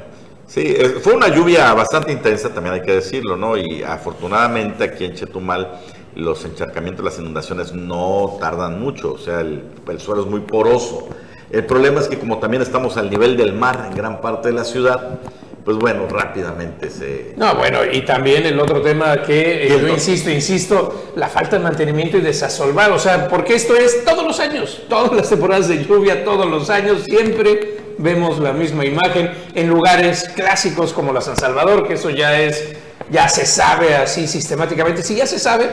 [0.46, 3.56] sí, fue una lluvia bastante intensa, también hay que decirlo, ¿no?
[3.56, 5.80] Y afortunadamente aquí en Chetumal
[6.14, 11.08] los encharcamientos, las inundaciones no tardan mucho, o sea, el, el suelo es muy poroso.
[11.50, 14.54] El problema es que como también estamos al nivel del mar en gran parte de
[14.54, 15.20] la ciudad,
[15.68, 17.34] pues bueno, rápidamente se...
[17.36, 21.62] No, bueno, y también el otro tema que eh, yo insisto, insisto, la falta de
[21.62, 25.84] mantenimiento y desasolvar, o sea, porque esto es todos los años, todas las temporadas de
[25.84, 31.36] lluvia, todos los años, siempre vemos la misma imagen en lugares clásicos como la San
[31.36, 32.74] Salvador, que eso ya es,
[33.10, 35.68] ya se sabe así sistemáticamente, si ya se sabe,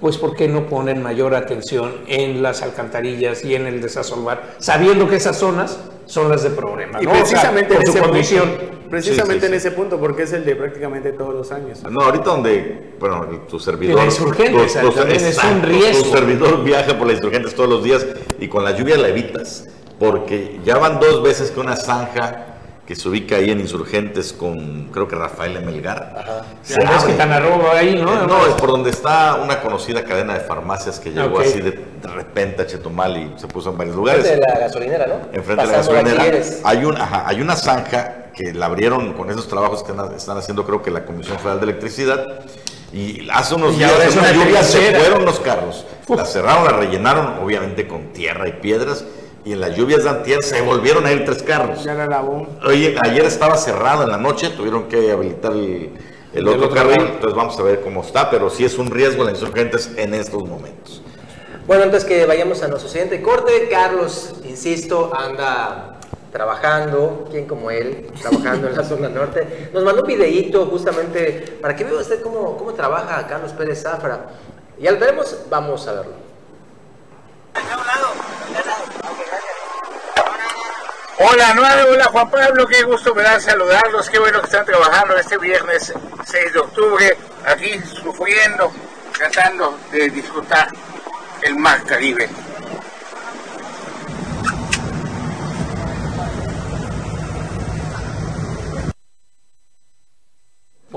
[0.00, 5.08] pues ¿por qué no ponen mayor atención en las alcantarillas y en el desasolvar, sabiendo
[5.08, 7.10] que esas zonas son las de problema, Y ¿no?
[7.12, 8.48] O sea, precisamente en su ese condición.
[8.50, 9.66] punto, precisamente Sí, sí, en sí.
[9.68, 11.82] ese punto, porque es el de prácticamente todos los años.
[11.88, 13.96] No, ahorita donde, bueno, tu servidor...
[13.98, 16.02] La Insurgentes, tu- tu- también es un exacto, riesgo.
[16.04, 18.04] Tu servidor viaja por la Insurgentes todos los días
[18.40, 19.68] y con la lluvia la evitas,
[20.00, 22.49] porque ya van dos veces que una zanja
[22.90, 27.12] que se ubica ahí en Insurgentes con, creo que Rafael Emelgar, se Ya ves abre.
[27.12, 28.12] que tan arroba ahí, ¿no?
[28.12, 31.70] Eh, No, es por donde está una conocida cadena de farmacias que llegó así de,
[31.70, 34.24] de repente a Chetumal y se puso en varios lugares.
[34.24, 35.14] de la gasolinera, ¿no?
[35.32, 36.24] Enfrente de la gasolinera.
[36.64, 40.66] Hay, un, ajá, hay una zanja que la abrieron con esos trabajos que están, haciendo
[40.66, 42.26] creo que la Comisión Federal de Electricidad.
[42.92, 46.72] Y hace unos Y días es una lluvia se fueron los carros, la cerraron, la
[46.72, 49.04] rellenaron obviamente con tierra y piedras
[49.44, 51.84] y en las lluvias de antier se volvieron a ir tres carros.
[51.84, 52.46] Ya la lavó.
[52.64, 55.90] Oye, ayer estaba cerrado en la noche, tuvieron que habilitar el,
[56.34, 57.08] el otro, otro carril, lado.
[57.14, 60.44] entonces vamos a ver cómo está, pero sí es un riesgo la insurgentes en estos
[60.44, 61.02] momentos.
[61.66, 65.98] Bueno, antes que vayamos a nuestro siguiente corte, Carlos, insisto, anda
[66.32, 69.70] trabajando, quien como él, trabajando en la zona norte.
[69.72, 74.26] Nos mandó un videíto justamente para que vea usted cómo, cómo trabaja Carlos Pérez Zafra.
[74.78, 76.12] Ya lo veremos, vamos a verlo.
[81.22, 85.16] Hola, no, hola Juan Pablo, qué gusto me da saludarlos, qué bueno que están trabajando
[85.18, 85.92] este viernes
[86.24, 88.72] 6 de octubre, aquí sufriendo,
[89.18, 90.68] tratando de disfrutar
[91.42, 92.28] el mar Caribe.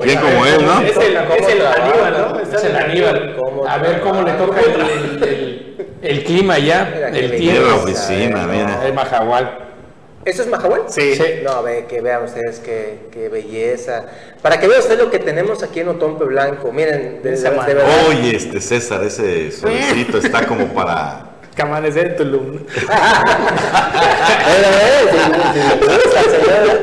[0.03, 0.81] Bien como él, ¿no?
[0.81, 1.67] Es el, ¿Cómo es el?
[1.67, 2.39] Aníbal, ¿no?
[2.39, 3.35] Es el Aníbal.
[3.37, 6.81] ¿Cómo A ver cómo le toca el, el- el- el clima ya,
[7.13, 7.29] el.
[7.39, 7.75] Mira la tiempo.
[7.83, 8.79] oficina, mira.
[8.79, 9.72] De Majahual.
[10.25, 10.83] ¿Esto es Majahual?
[10.87, 11.15] Sí.
[11.15, 11.23] Sí.
[11.43, 14.05] No, ve, que vean ustedes qué, qué belleza.
[14.41, 16.71] Para que vean ustedes lo que tenemos aquí en Otompe Blanco.
[16.71, 18.07] Miren, de, de- de verdad.
[18.07, 21.29] Oye, este César, ese solecito está como para...
[21.55, 22.57] Que amanecer en Tulum.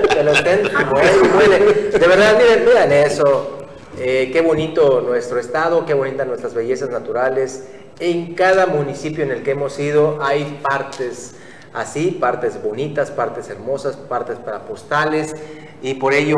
[0.09, 3.59] Que lo estén muy, muy de, de verdad, miren, miren eso.
[3.99, 7.65] Eh, qué bonito nuestro estado, qué bonitas nuestras bellezas naturales.
[7.99, 11.35] En cada municipio en el que hemos ido hay partes
[11.73, 15.35] así, partes bonitas, partes hermosas, partes para postales
[15.83, 16.37] y por ello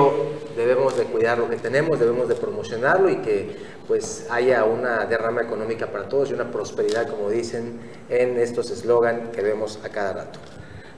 [0.56, 3.56] debemos de cuidar lo que tenemos, debemos de promocionarlo y que
[3.88, 9.32] pues haya una derrama económica para todos y una prosperidad, como dicen en estos eslogan
[9.32, 10.38] que vemos a cada rato.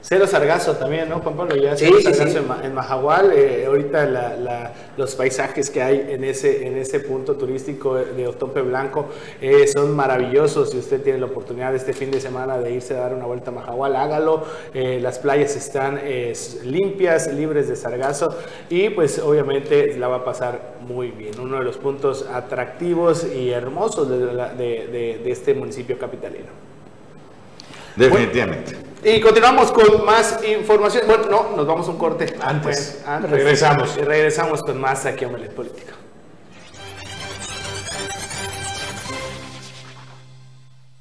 [0.07, 1.55] Cero Sargazo también, ¿no, Juan Pablo?
[1.55, 2.37] Ya Sí, Cero Sargazo sí.
[2.37, 6.77] En, Ma- en Mahahual, eh, ahorita la- la- los paisajes que hay en ese, en
[6.77, 9.07] ese punto turístico de Otompe Blanco
[9.41, 10.69] eh, son maravillosos.
[10.69, 13.49] Si usted tiene la oportunidad este fin de semana de irse a dar una vuelta
[13.49, 14.43] a Mahahual, hágalo.
[14.75, 15.99] Eh, las playas están
[16.65, 18.37] limpias, libres de sargazo
[18.69, 21.39] y pues obviamente la va a pasar muy bien.
[21.39, 26.74] Uno de los puntos atractivos y hermosos de- de- de este municipio capitalino.
[27.95, 28.77] Definitivamente.
[29.03, 31.03] Y continuamos con más información.
[31.05, 32.35] Bueno, no, nos vamos a un corte.
[32.41, 33.03] Antes.
[33.05, 33.95] Bueno, Regresamos.
[33.97, 35.91] Y regresamos con más aquí a Omelet Político.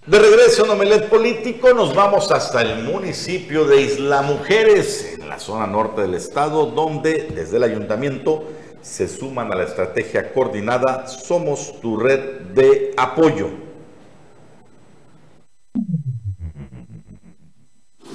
[0.07, 5.39] De regreso en Omelet Político, nos vamos hasta el municipio de Isla Mujeres, en la
[5.39, 8.45] zona norte del estado, donde desde el ayuntamiento
[8.83, 12.21] se suman a la estrategia coordinada Somos tu red
[12.53, 13.64] de apoyo.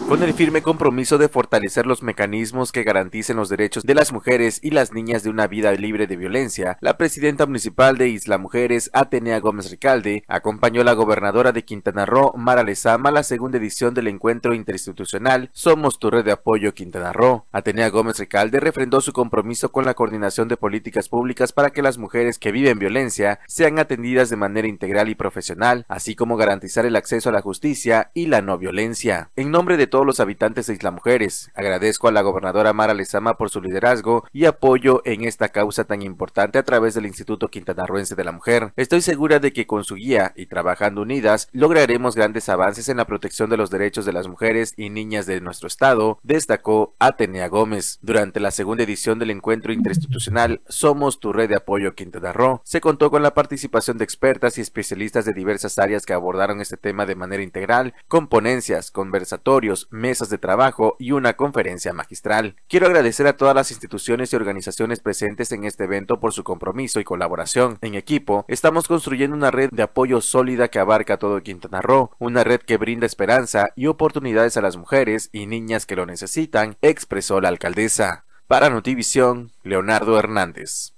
[0.10, 4.60] Con el firme compromiso de fortalecer los mecanismos que garanticen los derechos de las mujeres
[4.64, 8.90] y las niñas de una vida libre de violencia, la presidenta municipal de Isla Mujeres,
[8.94, 13.60] Atenea Gómez Ricalde, acompañó a la gobernadora de Quintana Roo, Mara Lezama, a la segunda
[13.60, 17.46] edición del encuentro interinstitucional Somos tu red de apoyo Quintana Roo.
[17.52, 22.00] Atenea Gómez Ricalde refrendó su compromiso con la coordinación de políticas públicas para que las
[22.00, 26.96] mujeres que viven violencia sean atendidas de manera integral y profesional, así como garantizar el
[26.96, 29.30] acceso a la justicia y la no violencia.
[29.36, 33.38] En nombre de todos los habitantes de Isla Mujeres, agradezco a la gobernadora Mara Lezama
[33.38, 38.16] por su liderazgo y apoyo en esta causa tan importante a través del Instituto Quintanarroense
[38.16, 38.74] de la Mujer.
[38.76, 43.06] Estoy segura de que con su guía y trabajando unidas lograremos grandes avances en la
[43.06, 48.00] protección de los derechos de las mujeres y niñas de nuestro estado, destacó Atenea Gómez.
[48.02, 52.82] Durante la segunda edición del encuentro interinstitucional Somos tu red de apoyo Quintana Roo, se
[52.82, 57.06] contó con la participación de expertas y especialistas de diversas áreas que abordaron este tema
[57.06, 62.56] de manera integral, con ponencias, conversatorios, mesas de trabajo y una conferencia magistral.
[62.68, 67.00] Quiero agradecer a todas las instituciones y organizaciones presentes en este evento por su compromiso
[67.00, 67.78] y colaboración.
[67.82, 72.44] En equipo, estamos construyendo una red de apoyo sólida que abarca todo Quintana Roo, una
[72.44, 77.42] red que brinda esperanza y oportunidades a las mujeres y niñas que lo necesitan, expresó
[77.42, 78.26] la alcaldesa.
[78.48, 80.94] Para Notivisión, Leonardo Hernández.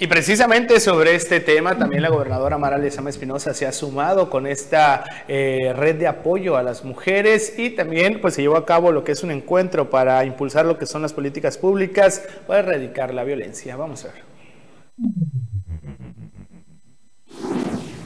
[0.00, 4.46] Y precisamente sobre este tema, también la gobernadora Mara Lezama Espinosa se ha sumado con
[4.46, 8.92] esta eh, red de apoyo a las mujeres y también pues se llevó a cabo
[8.92, 13.12] lo que es un encuentro para impulsar lo que son las políticas públicas para erradicar
[13.12, 13.74] la violencia.
[13.74, 15.47] Vamos a ver.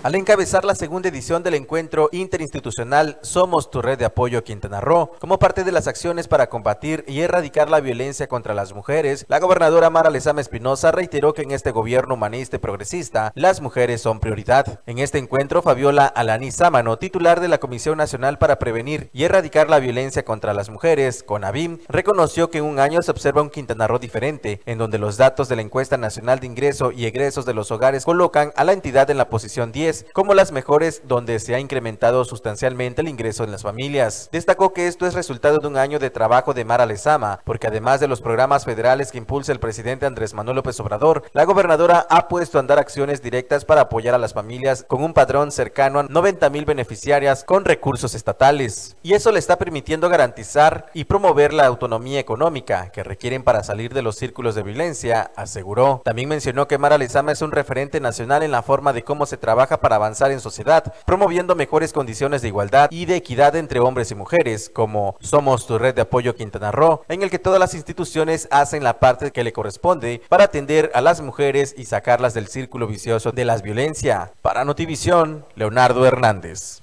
[0.02, 5.12] Al encabezar la segunda edición del encuentro interinstitucional Somos tu red de apoyo Quintana Roo,
[5.20, 9.38] como parte de las acciones para combatir y erradicar la violencia contra las mujeres, la
[9.38, 14.18] gobernadora Mara Lezama Espinosa reiteró que en este gobierno humanista y progresista, las mujeres son
[14.18, 14.80] prioridad.
[14.86, 19.70] En este encuentro, Fabiola Alani Sámano, titular de la Comisión Nacional para Prevenir y Erradicar
[19.70, 23.86] la Violencia contra las Mujeres, CONAVIM, reconoció que en un año se observa un Quintana
[23.86, 27.54] Roo diferente, en donde los datos de la encuesta nacional de ingreso y egresos de
[27.54, 31.54] los hogares colocan a la entidad en la posición 10 como las mejores donde se
[31.54, 34.28] ha incrementado sustancialmente el ingreso en las familias.
[34.32, 38.00] Destacó que esto es resultado de un año de trabajo de Mara Lezama, porque además
[38.00, 42.28] de los programas federales que impulsa el presidente Andrés Manuel López Obrador, la gobernadora ha
[42.28, 46.04] puesto a andar acciones directas para apoyar a las familias con un padrón cercano a
[46.04, 48.96] 90 mil beneficiarias con recursos estatales.
[49.02, 53.92] Y eso le está permitiendo garantizar y promover la autonomía económica que requieren para salir
[53.94, 56.02] de los círculos de violencia, aseguró.
[56.04, 59.36] También mencionó que Mara Lezama es un referente nacional en la forma de cómo se
[59.36, 64.10] trabaja para avanzar en sociedad, promoviendo mejores condiciones de igualdad y de equidad entre hombres
[64.10, 67.74] y mujeres, como Somos tu red de apoyo Quintana Roo, en el que todas las
[67.74, 72.48] instituciones hacen la parte que le corresponde para atender a las mujeres y sacarlas del
[72.48, 74.32] círculo vicioso de la violencia.
[74.40, 76.81] Para Notivisión, Leonardo Hernández.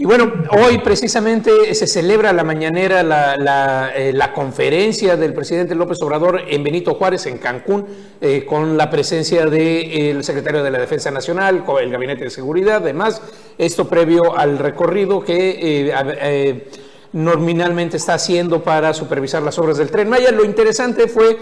[0.00, 6.40] Y bueno, hoy precisamente se celebra la mañanera la, eh, conferencia del presidente López Obrador
[6.48, 7.84] en Benito Juárez, en Cancún,
[8.20, 13.20] eh, con la presencia del secretario de la Defensa Nacional, el Gabinete de Seguridad, además,
[13.58, 16.68] esto previo al recorrido que eh,
[17.12, 20.30] nominalmente está haciendo para supervisar las obras del tren Maya.
[20.30, 21.38] Lo interesante fue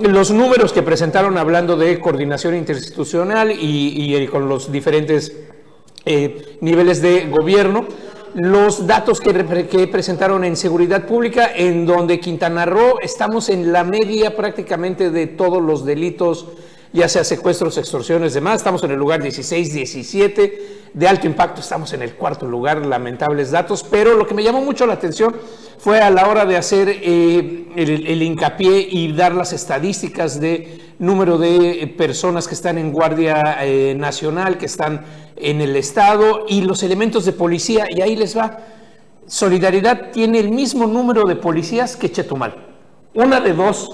[0.00, 5.47] los números que presentaron hablando de coordinación interinstitucional y con los diferentes
[6.04, 7.86] eh, niveles de gobierno.
[8.34, 9.32] Los datos que,
[9.90, 15.62] presentaron en seguridad pública, en donde Quintana Roo estamos en la media prácticamente de todos
[15.62, 16.46] los delitos,
[16.92, 18.56] ya sea secuestros, extorsiones, demás.
[18.56, 20.78] Estamos en el lugar 16, 17.
[20.94, 23.82] De alto impacto estamos en el cuarto lugar, lamentables datos.
[23.82, 25.34] Pero lo que me llamó mucho la atención
[25.78, 31.38] fue a la hora de hacer eh, el, hincapié y dar las estadísticas de número
[31.38, 35.04] de personas que están en Guardia eh, Nacional, que están
[35.40, 38.58] en el Estado y los elementos de policía, y ahí les va.
[39.26, 42.54] Solidaridad tiene el mismo número de policías que Chetumal.
[43.14, 43.90] Una de dos,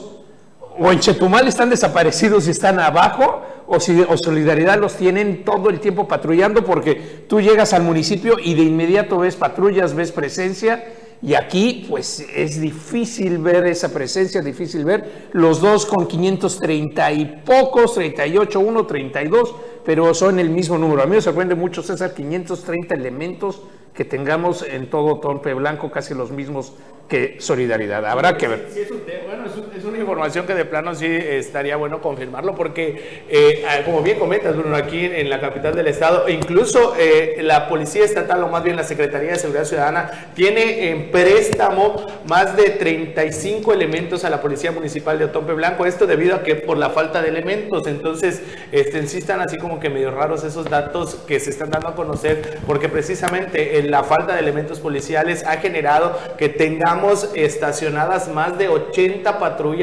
[0.79, 5.71] o en Chetumal están desaparecidos y están abajo, o, si, o Solidaridad los tienen todo
[5.71, 10.85] el tiempo patrullando porque tú llegas al municipio y de inmediato ves patrullas, ves presencia
[11.25, 17.25] y aquí, pues es difícil ver esa presencia, difícil ver los dos con 530 y
[17.47, 21.03] pocos, 38, 1, 32, pero son el mismo número.
[21.03, 23.63] A mí me sorprende mucho, César, 530 elementos
[23.95, 26.73] que tengamos en todo Torpe Blanco, casi los mismos
[27.09, 28.05] que solidaridad.
[28.07, 28.69] Habrá que ver.
[28.73, 29.54] Sí, es, bueno, es,
[29.85, 34.57] una información que de plano sí estaría bueno confirmarlo porque, eh, ah, como bien comentas,
[34.57, 38.77] Bruno, aquí en la capital del estado, incluso eh, la Policía Estatal, o más bien
[38.77, 44.73] la Secretaría de Seguridad Ciudadana, tiene en préstamo más de 35 elementos a la Policía
[44.73, 45.87] Municipal de Otompe Blanco.
[45.87, 47.87] Esto debido a que por la falta de elementos.
[47.87, 48.43] Entonces,
[48.73, 51.95] este, sí están así como que medio raros esos datos que se están dando a
[51.95, 58.69] conocer porque precisamente la falta de elementos policiales ha generado que tengamos estacionadas más de
[58.69, 59.74] 80 patrullas,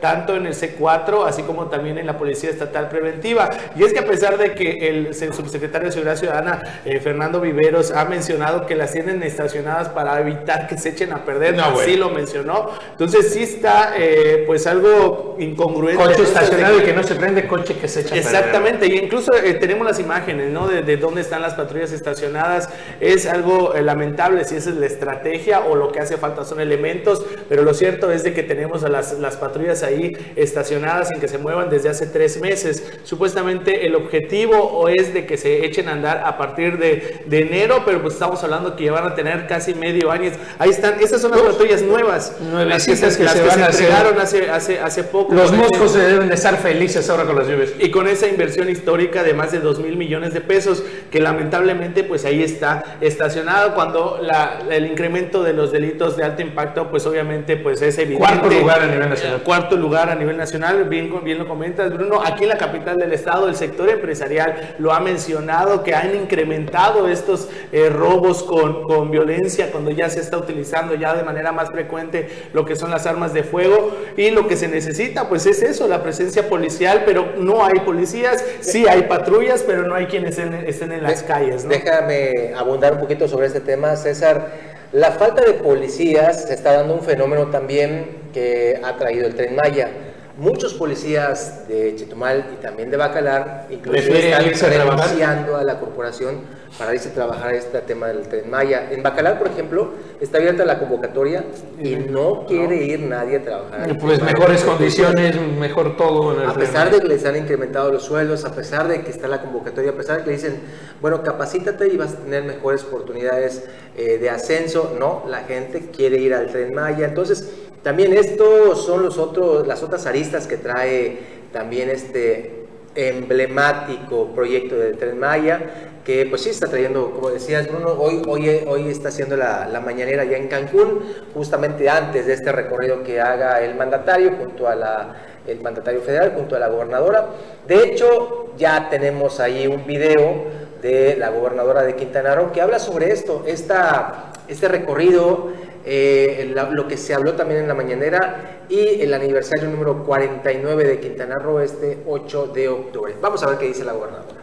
[0.00, 3.48] tanto en el C4, así como también en la Policía Estatal Preventiva.
[3.76, 7.90] Y es que a pesar de que el subsecretario de Seguridad Ciudadana, eh, Fernando Viveros,
[7.90, 11.96] ha mencionado que las tienen estacionadas para evitar que se echen a perder, no, así
[11.96, 12.70] lo mencionó.
[12.90, 16.02] Entonces sí está eh, pues algo incongruente.
[16.02, 18.34] Coche estacionado y que no se prende, coche que se echa a perder.
[18.34, 20.66] Exactamente, y incluso eh, tenemos las imágenes, ¿no?
[20.66, 22.68] De, de, dónde están las patrullas estacionadas.
[23.00, 27.24] Es algo lamentable si esa es la estrategia o lo que hace falta son elementos,
[27.48, 31.28] pero lo cierto es de que tenemos a las, las patrullas ahí estacionadas sin que
[31.28, 32.82] se muevan desde hace tres meses.
[33.04, 37.82] Supuestamente el objetivo es de que se echen a andar a partir de, de enero,
[37.84, 40.30] pero pues estamos hablando que ya van a tener casi medio año.
[40.58, 42.36] Ahí están, esas son las patrullas nuevas.
[42.66, 43.60] Las que, que se, que se hacer.
[43.60, 45.34] entregaron hace, hace, hace poco.
[45.34, 47.70] Los moscos se deben de estar felices ahora con las lluvias.
[47.78, 52.04] y con esa inversión histórica de más de 2 mil millones de pesos, que lamentablemente
[52.04, 57.06] pues ahí está estacionado cuando la- el incremento de los delitos de alto impacto pues
[57.06, 58.18] obviamente pues es evidente.
[58.26, 59.27] Cuarto lugar a nivel nacional.
[59.36, 62.96] Eh, Cuarto lugar a nivel nacional, bien, bien lo comentas Bruno, aquí en la capital
[62.96, 68.82] del estado el sector empresarial lo ha mencionado que han incrementado estos eh, robos con,
[68.84, 72.90] con violencia cuando ya se está utilizando ya de manera más frecuente lo que son
[72.90, 77.02] las armas de fuego y lo que se necesita pues es eso, la presencia policial,
[77.06, 81.20] pero no hay policías, sí hay patrullas, pero no hay quienes estén, estén en las
[81.22, 81.64] De- calles.
[81.64, 81.70] ¿no?
[81.70, 84.77] Déjame abundar un poquito sobre este tema, César.
[84.92, 89.54] La falta de policías se está dando un fenómeno también que ha traído el Tren
[89.54, 89.90] Maya.
[90.38, 96.42] Muchos policías de Chetumal y también de Bacalar inclusive están renunciando a la corporación
[96.78, 98.88] para irse a trabajar este tema del Tren Maya.
[98.92, 101.44] En Bacalar, por ejemplo, está abierta la convocatoria
[101.82, 103.98] y no quiere ir nadie a trabajar.
[103.98, 106.32] Pues mejores condiciones, mejor todo.
[106.34, 109.10] en el A pesar de que les han incrementado los sueldos, a pesar de que
[109.10, 110.60] está la convocatoria, a pesar de que le dicen,
[111.00, 113.64] bueno, capacítate y vas a tener mejores oportunidades
[113.96, 117.06] eh, de ascenso, no, la gente quiere ir al tren Maya.
[117.06, 121.18] Entonces, también esto son los otros, las otras aristas que trae
[121.52, 125.60] también este emblemático proyecto del tren Maya,
[126.04, 129.80] que pues sí está trayendo, como decías Bruno, hoy, hoy, hoy está haciendo la, la
[129.80, 131.02] mañanera ya en Cancún,
[131.34, 135.16] justamente antes de este recorrido que haga el mandatario junto a la
[135.48, 137.26] el mandatario federal junto a la gobernadora.
[137.66, 140.44] De hecho, ya tenemos ahí un video
[140.82, 145.48] de la gobernadora de Quintana Roo que habla sobre esto, esta, este recorrido,
[145.84, 151.00] eh, lo que se habló también en la mañanera y el aniversario número 49 de
[151.00, 153.14] Quintana Roo este 8 de octubre.
[153.20, 154.38] Vamos a ver qué dice la gobernadora.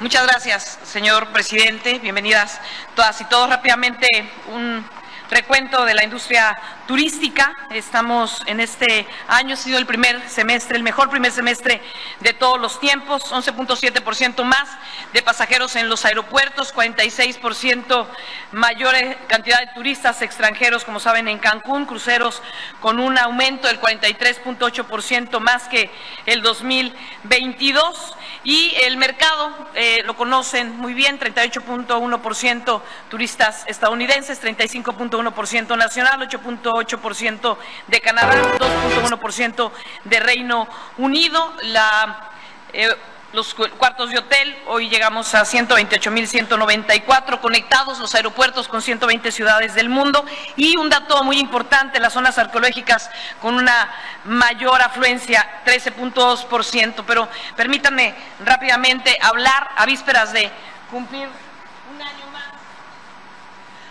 [0.00, 1.98] Muchas gracias, señor presidente.
[2.00, 2.60] Bienvenidas
[2.94, 3.48] todas y todos.
[3.48, 4.06] Rápidamente,
[4.54, 4.84] un
[5.30, 6.56] recuento de la industria
[6.86, 7.54] turística.
[7.70, 11.82] Estamos en este año, ha sido el primer semestre, el mejor primer semestre
[12.20, 14.68] de todos los tiempos, 11.7% más
[15.12, 18.06] de pasajeros en los aeropuertos, 46%
[18.52, 22.42] mayor eh, cantidad de turistas extranjeros, como saben, en Cancún, cruceros
[22.80, 25.90] con un aumento del 43.8% más que
[26.26, 28.15] el 2022
[28.46, 32.80] y el mercado eh, lo conocen muy bien, 38.1%
[33.10, 37.56] turistas estadounidenses, 35.1% nacional, 8.8%
[37.88, 39.72] de Canadá, 2.1%
[40.04, 41.54] de Reino Unido.
[41.62, 42.30] La
[42.72, 42.88] eh,
[43.36, 49.74] los cu- cuartos de hotel, hoy llegamos a 128.194 conectados, los aeropuertos con 120 ciudades
[49.74, 50.24] del mundo
[50.56, 53.10] y un dato muy importante, las zonas arqueológicas
[53.42, 53.90] con una
[54.24, 57.04] mayor afluencia, 13.2%.
[57.06, 60.50] Pero permítanme rápidamente hablar a vísperas de
[60.90, 61.28] cumplir.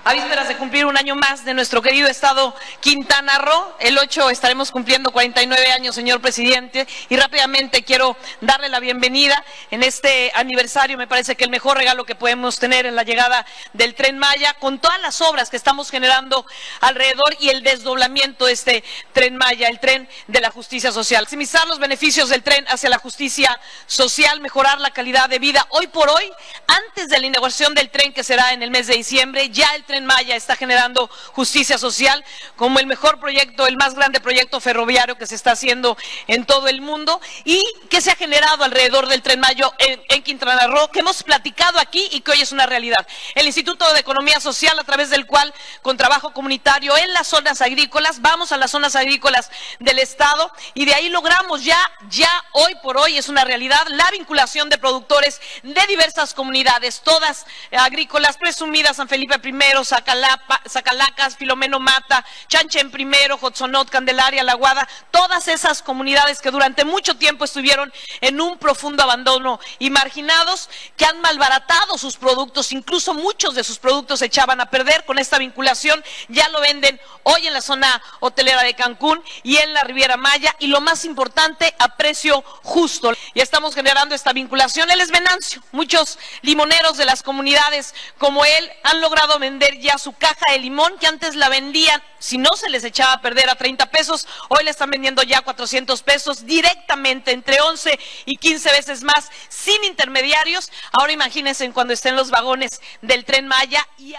[0.08, 4.30] A vísperas de cumplir un año más de nuestro querido estado Quintana Roo, el 8
[4.30, 10.96] estaremos cumpliendo 49 años, señor presidente, y rápidamente quiero darle la bienvenida en este aniversario.
[10.96, 14.54] Me parece que el mejor regalo que podemos tener en la llegada del tren Maya,
[14.60, 16.46] con todas las obras que estamos generando
[16.82, 21.24] alrededor y el desdoblamiento de este tren Maya, el tren de la justicia social.
[21.24, 25.66] Maximizar los beneficios del tren hacia la justicia social, mejorar la calidad de vida.
[25.70, 26.32] Hoy por hoy,
[26.68, 29.84] antes de la inauguración del tren que será en el mes de diciembre, ya el
[29.84, 32.26] tren Maya está generando justicia social
[32.58, 36.68] como el mejor proyecto, el más grande proyecto ferroviario que se está haciendo en todo
[36.68, 40.90] el mundo y que se ha generado alrededor del tren Mayo en, en Quintana Roo,
[40.90, 43.08] que hemos platicado aquí y que hoy es una realidad.
[43.36, 47.62] El Instituto de Economía Social, a través del cual, con trabajo comunitario en las zonas
[47.62, 51.80] agrícolas, vamos a las zonas agrícolas del Estado y de ahí logramos ya,
[52.10, 57.46] ya hoy por hoy es una realidad, la vinculación de productores de diversas comunidades, todas
[57.72, 59.52] agrícolas presumidas, San Felipe I,
[59.86, 63.06] Zacalapa, Zacalacas, Filomeno Mata, Chanchen I,
[63.40, 69.04] Jotzonot, Candelaria, La Guada, todas esas comunidades que durante mucho tiempo estuvieron en un profundo
[69.04, 74.60] abandono y marginados, que han malbaratado sus productos, incluso muchos de sus productos se echaban
[74.62, 79.24] a perder con esta vinculación, ya lo venden hoy en la zona hotelera de Cancún
[79.44, 83.14] y en la Riviera Maya y lo más importante, a precio justo.
[83.34, 84.90] Y estamos generando esta vinculación.
[84.92, 85.62] Él es Venancio.
[85.72, 90.98] Muchos limoneros de las comunidades como él han logrado vender ya su caja de limón
[91.00, 94.64] que antes la vendían, si no se les echaba a perder a 30 pesos, hoy
[94.64, 100.72] le están vendiendo ya 400 pesos directamente, entre 11 y 15 veces más, sin intermediarios.
[100.92, 104.16] Ahora imagínense cuando estén los vagones del tren Maya y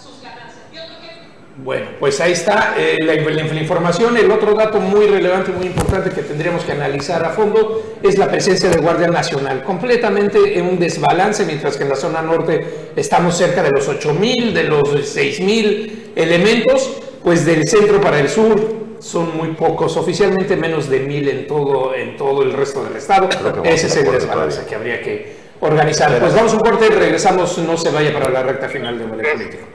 [0.00, 0.64] sus ganancias.
[0.72, 4.14] Y otro ejemplo, Bueno, pues ahí está eh, la, la, información.
[4.18, 8.28] El otro dato muy relevante, muy importante que tendríamos que analizar a fondo es la
[8.28, 9.62] presencia de Guardia Nacional.
[9.64, 14.52] Completamente en un desbalance, mientras que en la zona norte estamos cerca de los 8.000,
[14.52, 18.60] de los 6.000 elementos, pues del centro para el sur
[18.98, 23.30] son muy pocos, oficialmente menos de 1.000 en todo, en todo el resto del estado.
[23.64, 26.20] Ese es el desbalance que habría que organizar.
[26.20, 29.73] Pues vamos un corte y regresamos, no se vaya para la recta final de Político.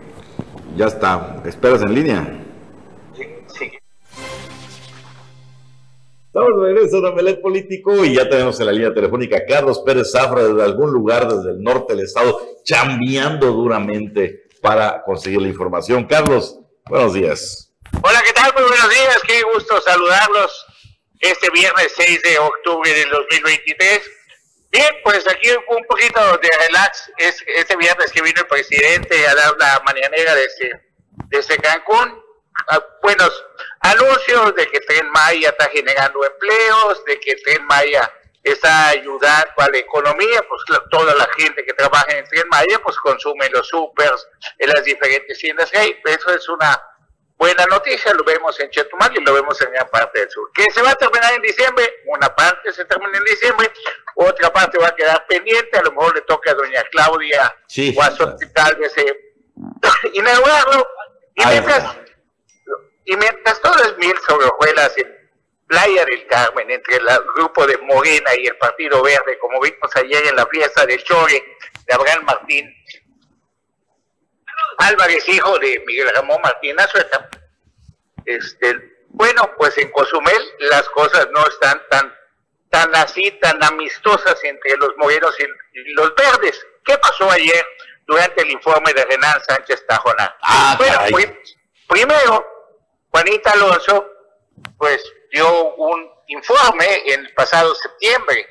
[0.76, 2.46] Ya está, ¿esperas en línea?
[3.16, 3.72] Sí.
[6.28, 9.82] Estamos de regreso en Omelet Político y ya tenemos en la línea telefónica a Carlos
[9.86, 15.48] Pérez Zafra desde algún lugar, desde el norte del estado, chambeando duramente para conseguir la
[15.48, 16.06] información.
[16.06, 17.74] Carlos, buenos días.
[18.02, 18.54] Hola, ¿qué tal?
[18.54, 20.66] Muy buenos días, qué gusto saludarlos
[21.20, 24.19] este viernes 6 de octubre del 2023
[24.72, 27.12] Bien, pues aquí un poquito de relax.
[27.18, 30.72] Es, este viernes que vino el presidente a dar la mañanera desde,
[31.30, 32.24] desde Cancún.
[32.68, 33.46] Ah, buenos
[33.80, 38.12] anuncios de que Tren Maya está generando empleos, de que Tren Maya
[38.44, 42.98] está ayudando a la economía, pues toda la gente que trabaja en Tren Maya pues
[42.98, 46.02] consume los supers en las diferentes tiendas que hay.
[46.06, 46.80] Eso es una
[47.40, 50.52] buena noticia, lo vemos en Chetumal y lo vemos en gran parte del sur.
[50.54, 53.72] Que se va a terminar en diciembre, una parte se termina en diciembre,
[54.16, 57.98] otra parte va a quedar pendiente, a lo mejor le toca a doña Claudia sí,
[58.54, 59.34] tal vez eh,
[60.14, 60.86] inaugurarlo.
[61.36, 61.98] Y mientras,
[63.06, 65.18] y mientras todo es mil sobre hojuelas en
[65.66, 70.28] Playa del Carmen, entre el grupo de Morena y el Partido Verde, como vimos ayer
[70.28, 71.42] en la fiesta del Chore
[71.88, 72.76] de Abraham Martín,
[74.78, 77.30] Álvarez, hijo de Miguel Ramón Martín Azueta.
[78.26, 82.16] Este, bueno, pues en Cozumel las cosas no están tan,
[82.70, 86.66] tan así, tan amistosas entre los morenos y, los verdes.
[86.86, 87.66] ¿Qué pasó ayer
[88.08, 90.36] durante el informe de Renan Sánchez Tajoná?
[90.42, 91.28] Ah, bueno,
[91.88, 92.46] primero,
[93.12, 94.10] Juanita Alonso,
[94.78, 95.02] pues
[95.32, 98.48] dio un informe en el pasado septiembre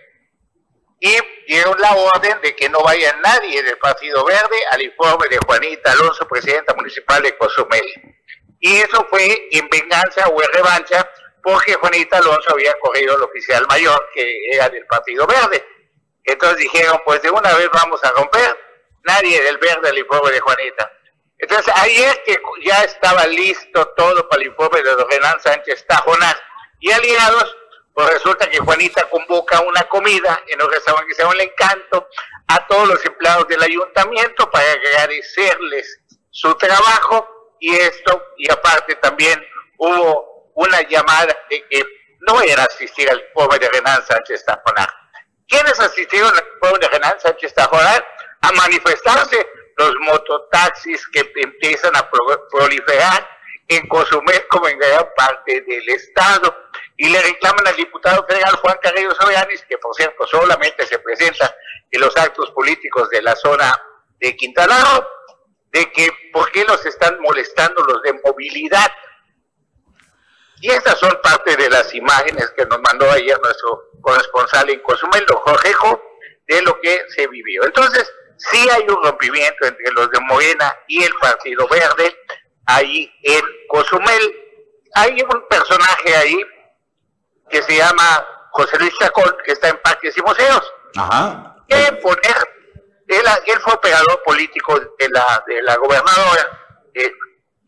[1.00, 5.38] y dieron la orden de que no vaya nadie del Partido Verde al informe de
[5.38, 7.84] Juanita Alonso, presidenta municipal de Cozumel.
[8.60, 11.08] Y eso fue en venganza o en revancha
[11.42, 15.64] porque Juanita Alonso había corrido al oficial mayor que era del Partido Verde.
[16.24, 18.58] Entonces dijeron, pues de una vez vamos a romper,
[19.04, 20.92] nadie del Verde al informe de Juanita.
[21.38, 26.36] Entonces ayer que ya estaba listo todo para el informe de Renan Sánchez Tajonar
[26.80, 27.56] y aliados,
[27.98, 32.08] pues resulta que Juanita convoca una comida en un restaurante que se llama El Encanto
[32.46, 35.98] a todos los empleados del ayuntamiento para agradecerles
[36.30, 39.44] su trabajo y esto, y aparte también
[39.78, 41.84] hubo una llamada de que
[42.20, 44.94] no era asistir al pueblo de Renan Sánchez Tajonar.
[45.48, 48.06] ¿Quiénes asistieron al pueblo de Renan Sánchez Tajonar?
[48.42, 49.44] A manifestarse
[49.76, 53.28] los mototaxis que empiezan a proliferar
[53.66, 56.67] en Cozumel como en gran parte del estado
[57.00, 61.54] y le reclaman al diputado federal Juan Carrillo Soberanis, que por cierto solamente se presenta
[61.90, 63.72] en los actos políticos de la zona
[64.18, 65.06] de Quintana Roo,
[65.70, 68.90] de que por qué los están molestando los de movilidad.
[70.60, 75.24] Y estas son parte de las imágenes que nos mandó ayer nuestro corresponsal en Cozumel,
[75.26, 76.02] Jorgejo,
[76.48, 77.62] de lo que se vivió.
[77.62, 82.18] Entonces, sí hay un rompimiento entre los de Morena y el Partido Verde,
[82.66, 84.44] ahí en Cozumel.
[84.94, 86.44] Hay un personaje ahí
[87.50, 90.72] que se llama José Luis Chacón, que está en Parques y Museos.
[90.96, 91.56] Ajá.
[92.02, 92.36] poner,
[93.08, 96.60] él, él, fue operador político de la, de la gobernadora
[96.94, 97.12] eh,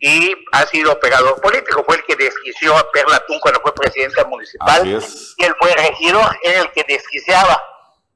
[0.00, 1.84] y ha sido operador político.
[1.84, 4.86] Fue el que desquició a Perlatún cuando fue presidente municipal.
[4.86, 7.62] Y él fue regidor, era el que desquiciaba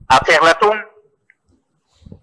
[0.08, 0.84] a Perlatún.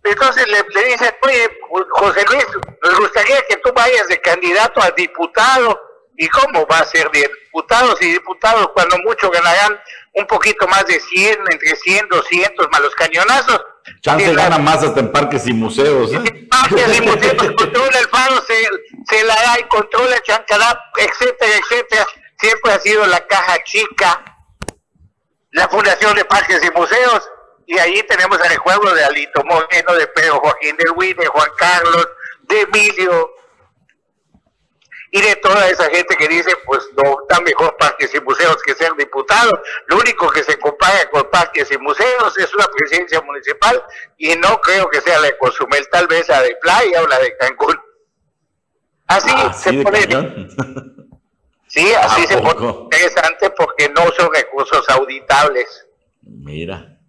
[0.04, 1.60] Entonces le, le dice, oye,
[1.92, 2.46] José Luis,
[2.84, 5.80] nos gustaría que tú vayas de candidato a diputado
[6.22, 9.76] ¿Y cómo va a ser de diputados y diputados cuando mucho ganarán
[10.14, 13.60] un poquito más de 100, entre 100, 200 más los cañonazos?
[14.02, 16.14] Chance gana más hasta en parques y museos.
[16.14, 16.48] ¿eh?
[16.48, 18.54] Parques y museos, controla el faro, se,
[19.10, 22.06] se la da y controla Chancalá, etcétera, etcétera.
[22.38, 24.24] Siempre ha sido la caja chica,
[25.54, 27.28] la Fundación de Parques y Museos.
[27.66, 31.50] Y ahí tenemos el juego de Alito Moreno, de Pedro Joaquín del Huí, de Juan
[31.58, 32.08] Carlos,
[32.44, 33.32] de Emilio,
[35.14, 38.74] y de toda esa gente que dice, pues no está mejor parques y museos que
[38.74, 39.52] ser diputado.
[39.88, 43.84] Lo único que se compara con parques y museos es una presidencia municipal
[44.18, 47.20] y no creo que sea la de Cozumel, tal vez la de Playa o la
[47.20, 47.78] de Cancún.
[49.08, 50.08] Así ah, se pone.
[51.68, 55.88] Sí, así se pone interesante porque no son recursos auditables.
[56.22, 57.00] Mira.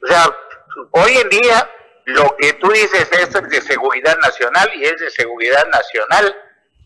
[0.00, 0.32] O sea,
[0.92, 1.68] hoy en día
[2.04, 6.32] lo que tú dices es de seguridad nacional y es de seguridad nacional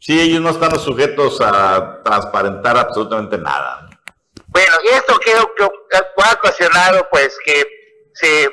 [0.05, 3.88] Sí, ellos no están sujetos a transparentar absolutamente nada.
[4.48, 5.64] Bueno, y esto creo que
[5.96, 7.64] ha ocasionado pues que
[8.12, 8.50] se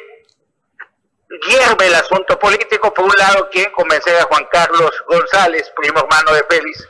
[1.50, 2.94] hierve el asunto político.
[2.94, 6.88] Por un lado, quien convencer a Juan Carlos González, primo hermano de Félix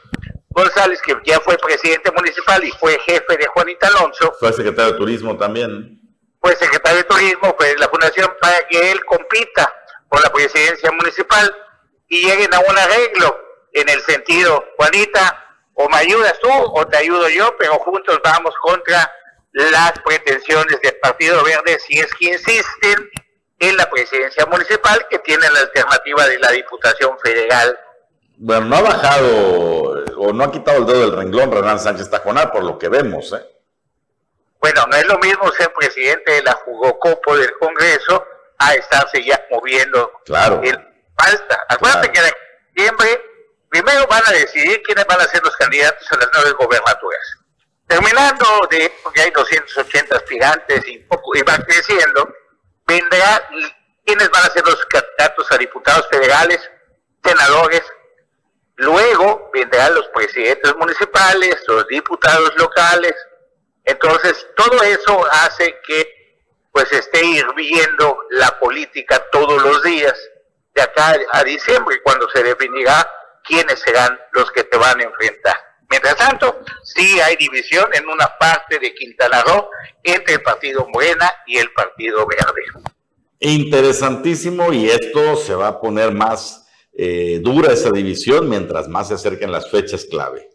[0.51, 4.31] González, que ya fue presidente municipal y fue jefe de Juanita Alonso.
[4.39, 5.99] Fue secretario de Turismo también.
[6.39, 9.73] Fue secretario de Turismo, fue la fundación para que él compita
[10.07, 11.51] por la presidencia municipal
[12.07, 16.97] y lleguen a un arreglo en el sentido, Juanita, o me ayudas tú o te
[16.97, 19.11] ayudo yo, pero juntos vamos contra
[19.53, 23.09] las pretensiones del Partido Verde si es que insisten
[23.59, 27.77] en la presidencia municipal que tiene la alternativa de la Diputación Federal.
[28.37, 32.51] Bueno, no ha bajado o no ha quitado el dedo del renglón Renan Sánchez Tajonar,
[32.51, 33.45] por lo que vemos, ¿eh?
[34.59, 38.25] Bueno, no es lo mismo ser presidente de la Jugocopo del Congreso
[38.59, 40.11] a estarse ya moviendo.
[40.25, 40.61] Claro.
[41.17, 41.65] Falta.
[41.67, 43.21] Acuérdate que en septiembre
[43.71, 47.37] primero van a decidir quiénes van a ser los candidatos a las nueve gobernaturas.
[47.87, 52.33] Terminando de, porque hay 280 aspirantes y, y van creciendo,
[52.85, 53.47] vendrá
[54.05, 56.69] quiénes van a ser los candidatos a diputados federales,
[57.23, 57.81] senadores,
[58.75, 63.15] luego vendrán los presidentes municipales, los diputados locales.
[63.85, 66.21] Entonces, todo eso hace que
[66.73, 70.17] pues esté hirviendo la política todos los días
[70.73, 73.09] de acá a diciembre, cuando se definirá
[73.43, 75.55] quiénes serán los que te van a enfrentar.
[75.89, 79.69] Mientras tanto, sí hay división en una parte de Quintana Roo
[80.03, 82.93] entre el Partido Morena y el Partido Verde.
[83.39, 89.15] Interesantísimo y esto se va a poner más eh, dura esa división mientras más se
[89.15, 90.49] acerquen las fechas clave.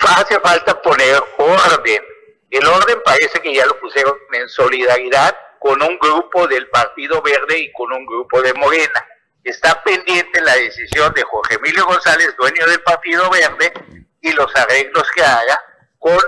[0.00, 2.02] Hace falta poner orden.
[2.50, 7.60] El orden parece que ya lo pusieron en solidaridad con un grupo del Partido Verde
[7.60, 9.06] y con un grupo de Morena
[9.44, 13.72] está pendiente la decisión de Jorge Emilio González, dueño del Partido Verde,
[14.20, 15.60] y los arreglos que haga
[15.98, 16.18] con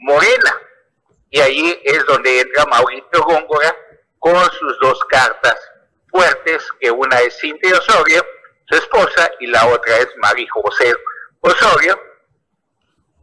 [0.00, 0.56] Morena.
[1.30, 3.76] Y ahí es donde entra Mauricio Góngora
[4.18, 5.56] con sus dos cartas
[6.10, 8.24] fuertes, que una es Cintia Osorio,
[8.66, 10.94] su esposa, y la otra es María José
[11.40, 12.00] Osorio,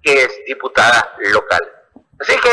[0.01, 1.71] que es diputada local.
[2.19, 2.49] Así que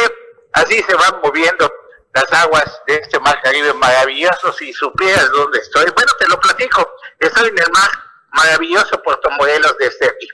[0.55, 1.73] así se van moviendo
[2.15, 4.53] las aguas de este mar Caribe maravilloso.
[4.53, 6.89] Si supieras dónde estoy, bueno, te lo platico.
[7.19, 7.91] Estoy en el mar
[8.33, 10.29] maravilloso Puerto Morelos de este aquí.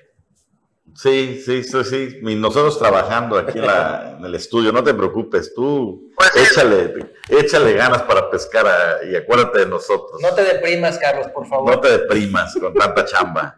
[0.95, 2.19] Sí, sí, sí, sí.
[2.23, 8.29] nosotros trabajando aquí en, el estudio, no te preocupes, tú pues échale, échale ganas para
[8.29, 8.67] pescar
[9.09, 10.21] y acuérdate de nosotros.
[10.21, 11.71] No te deprimas, Carlos, por favor.
[11.71, 13.57] No te deprimas con tanta chamba.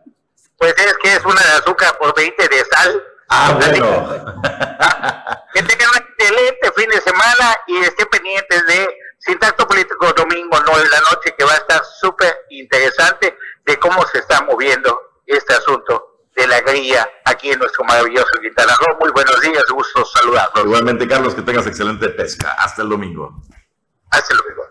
[0.59, 3.03] Pues es que es una de azúcar por 20 de sal.
[3.31, 4.35] Ah, bueno.
[5.55, 5.89] que tengan
[6.21, 11.35] excelente fin de semana y estén pendientes de Sintacto Político domingo 9 de la noche,
[11.37, 16.61] que va a estar súper interesante de cómo se está moviendo este asunto de la
[16.61, 18.99] grilla aquí en nuestro maravilloso Quintana Roo.
[19.01, 20.65] Muy buenos días, gusto saludarlos.
[20.65, 22.55] Igualmente, Carlos, que tengas excelente pesca.
[22.59, 23.43] Hasta el domingo.
[24.11, 24.63] Hasta el domingo.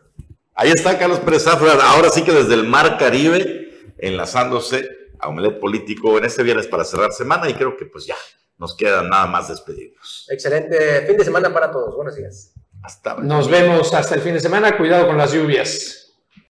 [0.55, 4.87] Ahí está Carlos Pérez Zafra, ahora sí que desde el Mar Caribe, enlazándose
[5.19, 8.15] a Omelet Político en este viernes para cerrar semana y creo que pues ya
[8.59, 10.27] nos queda nada más despedirnos.
[10.29, 11.95] Excelente fin de semana para todos.
[11.95, 12.53] Buenos días.
[12.83, 14.77] Hasta Nos vemos hasta el fin de semana.
[14.77, 15.98] Cuidado con las lluvias.